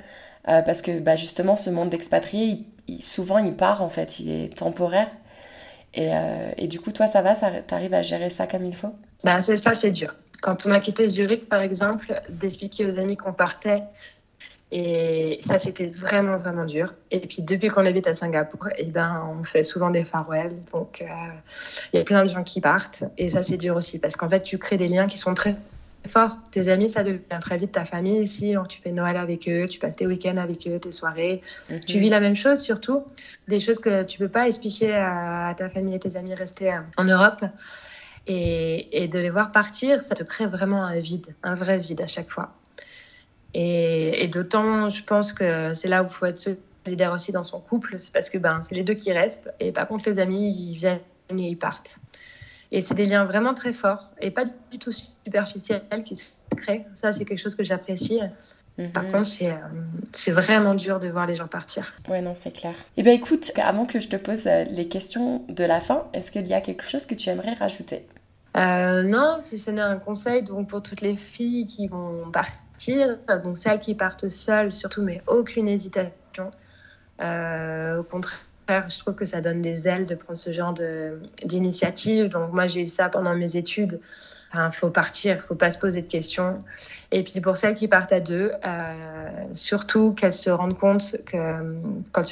[0.45, 2.67] parce que bah, justement, ce monde d'expatriés,
[3.01, 5.09] souvent, il part, en fait, il est temporaire.
[5.95, 6.11] Et,
[6.57, 8.95] et du coup, toi, ça va, tu arrives à gérer ça comme il faut?
[9.25, 10.15] Bah, c'est ça, c'est dur.
[10.41, 13.83] Quand on a quitté Zurich, par exemple, d'expliquer aux amis qu'on partait,
[14.75, 16.95] et ça, c'était vraiment, vraiment dur.
[17.11, 20.57] Et puis, depuis qu'on habite à Singapour, eh ben, on fait souvent des farewells.
[20.73, 21.07] Donc, euh,
[21.93, 23.05] il y a plein de gens qui partent.
[23.19, 23.99] Et ça, c'est dur aussi.
[23.99, 25.57] Parce qu'en fait, tu crées des liens qui sont très
[26.09, 26.39] forts.
[26.51, 28.53] Tes amis, ça devient très vite ta famille ici.
[28.53, 31.43] Donc, tu fais Noël avec eux, tu passes tes week-ends avec eux, tes soirées.
[31.71, 31.81] Mhm.
[31.81, 33.05] Tu vis la même chose, surtout.
[33.49, 37.05] Des choses que tu peux pas expliquer à, ta famille et tes amis restés en
[37.05, 37.45] Europe.
[38.27, 42.01] Et, et, de les voir partir, ça te crée vraiment un vide, un vrai vide
[42.03, 42.55] à chaque fois.
[43.53, 46.39] Et, et d'autant, je pense que c'est là où il faut être
[46.85, 49.53] solidaire aussi dans son couple, c'est parce que ben, c'est les deux qui restent.
[49.61, 51.01] Et par contre, les amis, ils viennent
[51.31, 51.99] et ils partent.
[52.73, 56.87] Et c'est des liens vraiment très forts et pas du tout superficiels qui se créent.
[56.95, 58.19] Ça, c'est quelque chose que j'apprécie.
[58.95, 59.13] Par mhm.
[59.13, 59.53] contre, euh,
[60.15, 61.93] c'est vraiment dur de voir les gens partir.
[62.09, 62.75] Ouais, non, c'est clair.
[62.97, 66.31] Eh bien, écoute, avant que je te pose euh, les questions de la fin, est-ce
[66.31, 68.07] qu'il y a quelque chose que tu aimerais rajouter?
[68.57, 73.19] Euh, Non, si ce n'est un conseil donc pour toutes les filles qui vont partir,
[73.45, 76.51] donc celles qui partent seules surtout, mais aucune hésitation.
[77.21, 80.75] au contraire, je trouve que ça donne des ailes de prendre ce genre
[81.45, 82.29] d'initiative.
[82.29, 84.01] Donc moi, j'ai eu ça pendant mes études.
[84.55, 86.63] Il faut partir, il faut pas se poser de questions.
[87.11, 91.81] Et puis pour celles qui partent à deux, euh, surtout qu'elles se rendent compte que
[92.13, 92.25] quand,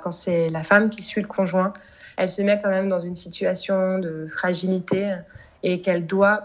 [0.00, 1.72] quand c'est la femme qui suit le conjoint,
[2.16, 5.16] elle se met quand même dans une situation de fragilité
[5.64, 6.44] et qu'elle doit,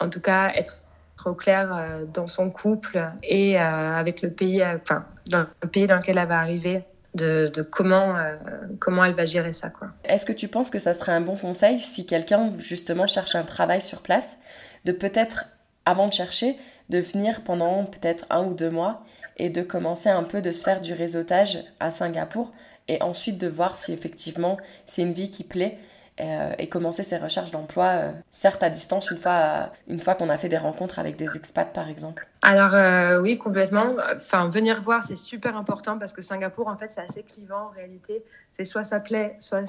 [0.00, 0.82] en tout cas, être
[1.16, 5.96] trop claire euh, dans son couple et euh, avec le pays, enfin, le pays dans
[5.96, 6.84] lequel elle va arriver
[7.18, 8.36] de, comment, euh,
[8.78, 9.70] comment elle va gérer ça.
[10.04, 13.42] Est-ce que tu penses que ça serait un bon conseil si quelqu'un justement cherche un
[13.42, 14.36] travail sur place,
[14.84, 15.46] de peut-être,
[15.84, 16.56] avant de chercher,
[16.88, 19.02] de venir pendant peut-être un ou deux mois
[19.36, 22.52] et de commencer un peu de se faire du réseautage à Singapour
[22.88, 24.56] et ensuite de voir si effectivement
[24.86, 25.78] c'est une vie qui plaît
[26.20, 30.28] euh, et commencer ses recherches d'emploi, euh, certes à distance, une fois, une fois qu'on
[30.28, 33.94] a fait des rencontres avec des expats, par exemple Alors euh, oui, complètement.
[34.16, 37.70] Enfin, venir voir, c'est super important parce que Singapour, en fait, c'est assez clivant en
[37.70, 38.24] réalité.
[38.52, 39.62] C'est soit ça plaît, soit,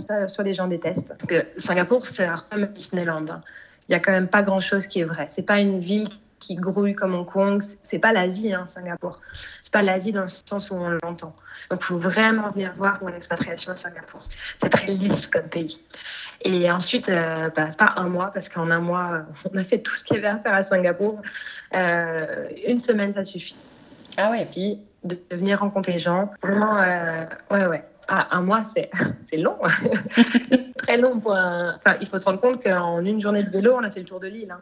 [0.43, 1.07] les gens détestent.
[1.07, 3.27] Parce que Singapour, c'est un peu Disneyland.
[3.29, 3.41] Hein.
[3.87, 5.27] Il n'y a quand même pas grand-chose qui est vrai.
[5.29, 7.63] C'est pas une ville qui grouille comme Hong Kong.
[7.83, 9.19] C'est pas l'Asie, hein, Singapour.
[9.61, 11.35] C'est pas l'Asie dans le sens où on l'entend.
[11.69, 14.21] Donc, il faut vraiment venir voir mon expatriation à Singapour.
[14.61, 15.79] C'est très lisse comme pays.
[16.41, 19.93] Et ensuite, euh, bah, pas un mois, parce qu'en un mois, on a fait tout
[19.97, 21.21] ce qu'il y avait à faire à Singapour.
[21.73, 23.55] Euh, une semaine, ça suffit.
[24.17, 24.47] Ah ouais.
[25.03, 26.31] De venir rencontrer les gens.
[26.41, 27.83] Vraiment, euh, ouais, ouais.
[28.07, 28.89] Ah, un mois, c'est,
[29.29, 29.57] c'est long.
[30.77, 31.75] Très long pour un...
[31.75, 34.05] Enfin, il faut se rendre compte qu'en une journée de vélo, on a fait le
[34.05, 34.51] tour de l'île.
[34.51, 34.61] Hein.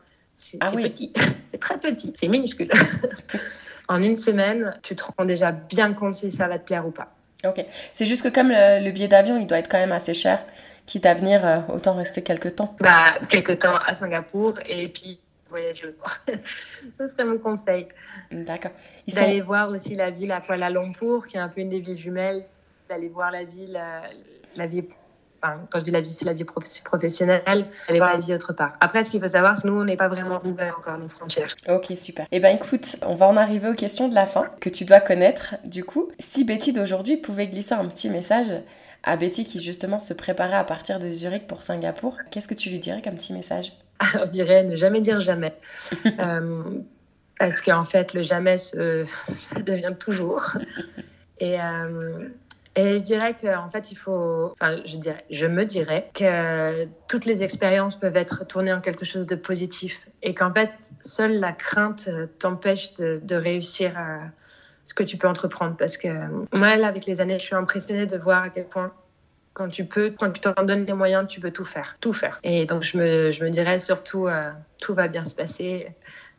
[0.51, 0.89] C'est, ah oui.
[0.89, 1.13] petit.
[1.51, 2.13] C'est très petit.
[2.19, 2.71] C'est minuscule.
[3.87, 6.91] en une semaine, tu te rends déjà bien compte si ça va te plaire ou
[6.91, 7.09] pas.
[7.45, 7.63] Ok.
[7.67, 10.39] C'est juste que comme le, le billet d'avion, il doit être quand même assez cher
[10.87, 12.75] quitte à venir, euh, autant rester quelques temps.
[12.79, 15.19] Bah, quelques temps à Singapour et puis
[15.49, 15.93] voyager.
[16.97, 17.87] Ce serait mon conseil.
[18.31, 18.71] D'accord.
[19.13, 21.97] D'aller voir aussi la ville à Kuala Lumpur, qui est un peu une des villes
[21.97, 22.45] jumelles.
[22.89, 24.07] D'aller voir la ville, euh,
[24.55, 24.87] la vie
[25.41, 26.45] Enfin, quand je dis la vie, c'est la vie
[26.83, 28.73] professionnelle, aller voir la vie autre part.
[28.79, 31.07] Après, ce qu'il faut savoir, c'est que nous, on n'est pas vraiment ouvert encore nos
[31.07, 31.55] frontières.
[31.69, 32.25] Ok, super.
[32.31, 34.99] Eh bien, écoute, on va en arriver aux questions de la fin, que tu dois
[34.99, 36.09] connaître, du coup.
[36.19, 38.47] Si Betty d'aujourd'hui pouvait glisser un petit message
[39.03, 42.69] à Betty qui justement se préparait à partir de Zurich pour Singapour, qu'est-ce que tu
[42.69, 43.73] lui dirais comme petit message?
[43.99, 45.53] Alors je dirais ne jamais dire jamais.
[46.19, 46.63] euh,
[47.39, 48.75] parce qu'en fait, le jamais, ça
[49.63, 50.53] devient toujours.
[51.39, 52.27] Et, euh,
[52.77, 54.53] et je dirais qu'en fait, il faut.
[54.53, 59.03] Enfin, je, dirais, je me dirais que toutes les expériences peuvent être tournées en quelque
[59.03, 60.07] chose de positif.
[60.21, 60.69] Et qu'en fait,
[61.01, 62.07] seule la crainte
[62.37, 64.19] t'empêche de, réussir à
[64.85, 65.75] ce que tu peux entreprendre.
[65.75, 66.07] Parce que
[66.53, 68.93] moi, là, avec les années, je suis impressionnée de voir à quel point
[69.53, 72.39] quand tu peux, quand tu t'en donnes les moyens, tu peux tout faire, tout faire.
[72.43, 75.87] Et donc je me, je me dirais surtout, euh, tout va bien se passer,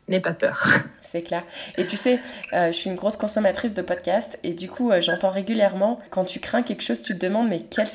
[0.09, 0.67] n'aie pas peur.
[1.01, 1.43] C'est clair.
[1.77, 2.19] Et tu sais,
[2.53, 6.25] euh, je suis une grosse consommatrice de podcasts et du coup, euh, j'entends régulièrement quand
[6.25, 7.87] tu crains quelque chose, tu te demandes mais quelle,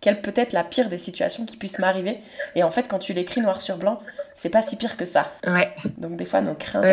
[0.00, 2.18] quelle peut être la pire des situations qui puissent m'arriver?
[2.54, 4.00] Et en fait, quand tu l'écris noir sur blanc,
[4.34, 5.30] c'est pas si pire que ça.
[5.46, 5.70] Ouais.
[5.98, 6.86] Donc des fois, nos craintes,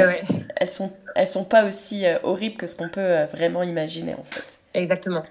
[0.58, 4.58] elles, sont, elles sont pas aussi horribles que ce qu'on peut vraiment imaginer en fait.
[4.74, 5.24] Exactement.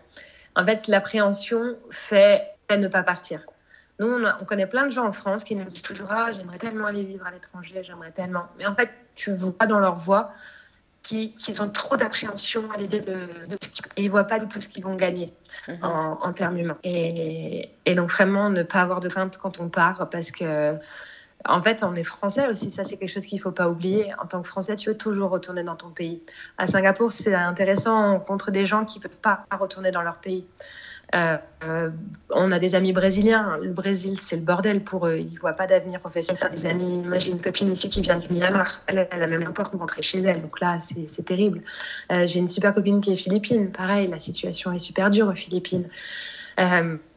[0.55, 3.47] En fait, l'appréhension fait, ne pas partir.
[3.99, 6.87] Nous, on, connaît plein de gens en France qui nous disent toujours Ah, j'aimerais tellement
[6.87, 8.47] aller vivre à l'étranger, j'aimerais tellement.
[8.59, 10.31] Mais en fait, tu vois dans leur voix
[11.03, 13.57] qu'ils ont trop d'appréhension à l'idée de, de,
[13.97, 15.33] Ils ne voient pas du tout ce qu'ils vont gagner
[15.69, 15.79] mhm.
[15.83, 16.79] en, termes humains.
[16.83, 20.77] Et, donc, vraiment, ne pas avoir de crainte quand on part parce que
[21.49, 24.13] en fait, on est français aussi, ça c'est quelque chose qu'il ne faut pas oublier.
[24.21, 26.21] En tant que français, tu veux toujours retourner dans ton pays.
[26.59, 30.17] À Singapour, c'est intéressant, on rencontre des gens qui ne peuvent pas retourner dans leur
[30.17, 30.47] pays.
[31.15, 31.91] Euh, euh,
[32.31, 33.59] on a des amis brésiliens.
[33.63, 35.19] Le Brésil, c'est le bordel pour eux.
[35.19, 36.51] Ils ne voient pas d'avenir professionnel.
[36.51, 38.83] Des amis, moi j'ai une copine ici qui vient du Myanmar.
[38.87, 40.43] Elle, a même pas rentrer chez elle.
[40.43, 40.81] Donc là,
[41.15, 41.63] c'est terrible.
[42.11, 43.71] Euh, j'ai une super copine qui est philippine.
[43.71, 45.89] Pareil, la situation est super dure aux Philippines.
[46.59, 47.09] on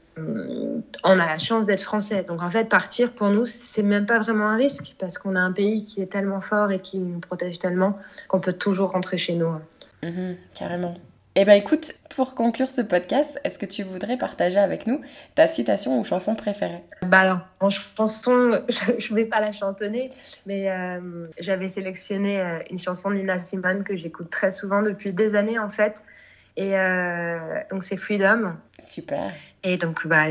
[1.03, 2.23] a la chance d'être français.
[2.23, 5.39] Donc en fait, partir pour nous, c'est même pas vraiment un risque parce qu'on a
[5.39, 9.17] un pays qui est tellement fort et qui nous protège tellement qu'on peut toujours rentrer
[9.17, 9.51] chez nous.
[10.03, 10.95] Mhm, carrément.
[11.41, 14.99] Eh bien écoute, pour conclure ce podcast, est-ce que tu voudrais partager avec nous
[15.35, 16.83] ta citation ou chanson préférée?
[17.03, 18.59] Bah alors, en chanson,
[18.97, 20.09] je ne vais pas la chantonner,
[20.45, 25.13] mais euh, j'avais sélectionné euh, une chanson de Nina Simone que j'écoute très souvent depuis
[25.13, 26.03] des années en fait.
[26.57, 27.39] Et euh,
[27.71, 28.57] donc c'est Freedom.
[28.77, 29.31] Super.
[29.63, 30.25] Et donc bah,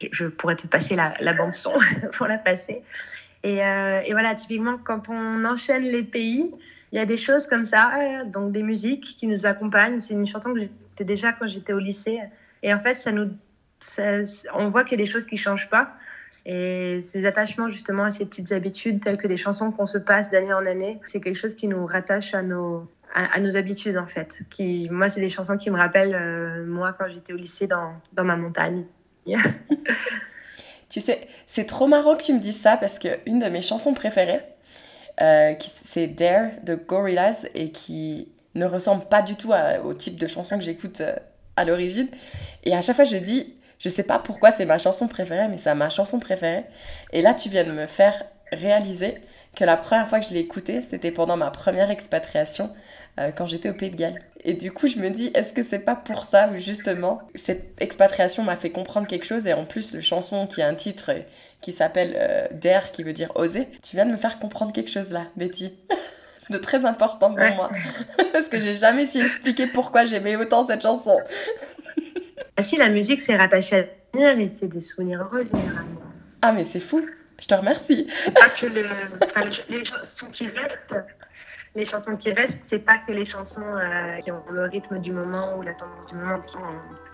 [0.00, 1.74] je, pourrais te passer la, la bande son
[2.14, 2.82] pour la passer.
[3.42, 6.50] Et, et voilà, typiquement quand on enchaîne les pays,
[6.92, 9.98] il y a des choses comme ça, euh, donc des musiques qui nous accompagnent.
[9.98, 12.20] C'est une chanson que j'étais déjà quand j'étais au lycée.
[12.62, 13.30] Et en fait, ça nous,
[14.54, 15.94] on voit qu'il y a des choses qui ne changent pas.
[16.44, 20.30] Et ces attachements justement à ces petites habitudes, telles que des chansons qu'on se passe
[20.30, 24.06] d'année en année, c'est quelque chose qui nous rattache à nos, à, nos habitudes en
[24.06, 24.40] fait.
[24.50, 27.94] Qui, moi, c'est des chansons qui me rappellent euh, moi quand j'étais au lycée dans,
[28.12, 28.84] dans ma montagne.
[30.90, 33.62] tu sais, c'est trop marrant que tu me dises ça parce que une de mes
[33.62, 34.40] chansons préférées,
[35.20, 39.52] euh, c'est Dare de Gorillaz et qui ne ressemble pas du tout
[39.84, 41.16] au type de chanson que j'écoute euh,
[41.56, 42.08] à l'origine.
[42.64, 45.58] Et à chaque fois, je dis, je sais pas pourquoi c'est ma chanson préférée, mais
[45.58, 46.64] c'est ma chanson préférée.
[47.12, 49.16] Et là, tu viens de me faire réaliser
[49.56, 52.70] que la première fois que je l'ai écoutée, c'était pendant ma première expatriation
[53.18, 54.20] euh, quand j'étais au Pays de Galles.
[54.44, 57.80] Et du coup, je me dis, est-ce que c'est pas pour ça où justement cette
[57.80, 61.12] expatriation m'a fait comprendre quelque chose et en plus, le chanson qui a un titre
[61.60, 64.90] qui s'appelle euh, Dare, qui veut dire oser, tu viens de me faire comprendre quelque
[64.90, 65.72] chose là, Betty.
[66.50, 67.70] de très important pour moi.
[68.32, 71.18] Parce que j'ai jamais su expliquer pourquoi j'aimais autant cette chanson.
[72.56, 73.84] ah si, la musique, c'est rattaché à
[74.18, 76.00] l'avenir et c'est des souvenirs heureux généralement.
[76.42, 77.00] Ah, mais c'est fou.
[77.40, 78.08] Je te remercie.
[78.24, 78.86] C'est pas que le,
[79.68, 80.94] les chansons qui restent,
[81.74, 85.12] les chansons qui restent, c'est pas que les chansons euh, qui ont le rythme du
[85.12, 86.42] moment ou la tendance du moment.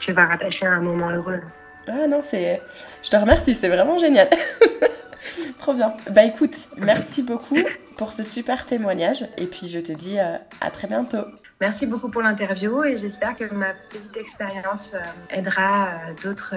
[0.01, 1.41] Tu vas rattacher à un moment heureux.
[1.87, 2.61] Ah non, c'est.
[3.03, 4.29] Je te remercie, c'est vraiment génial.
[5.59, 5.95] Trop bien.
[6.11, 7.59] Bah écoute, merci beaucoup
[7.97, 11.25] pour ce super témoignage et puis je te dis euh, à très bientôt.
[11.61, 14.99] Merci beaucoup pour l'interview et j'espère que ma petite expérience euh,
[15.31, 15.89] aidera
[16.23, 16.55] d'autres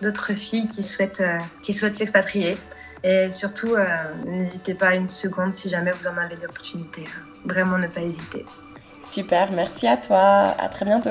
[0.00, 1.22] d'autres filles qui souhaitent
[1.62, 2.56] qui souhaitent s'expatrier.
[3.04, 3.84] Et surtout, euh,
[4.24, 7.04] n'hésitez pas une seconde si jamais vous en avez l'opportunité.
[7.44, 8.46] Vraiment, ne pas hésiter.
[9.02, 10.54] Super, merci à toi.
[10.58, 11.10] À très bientôt.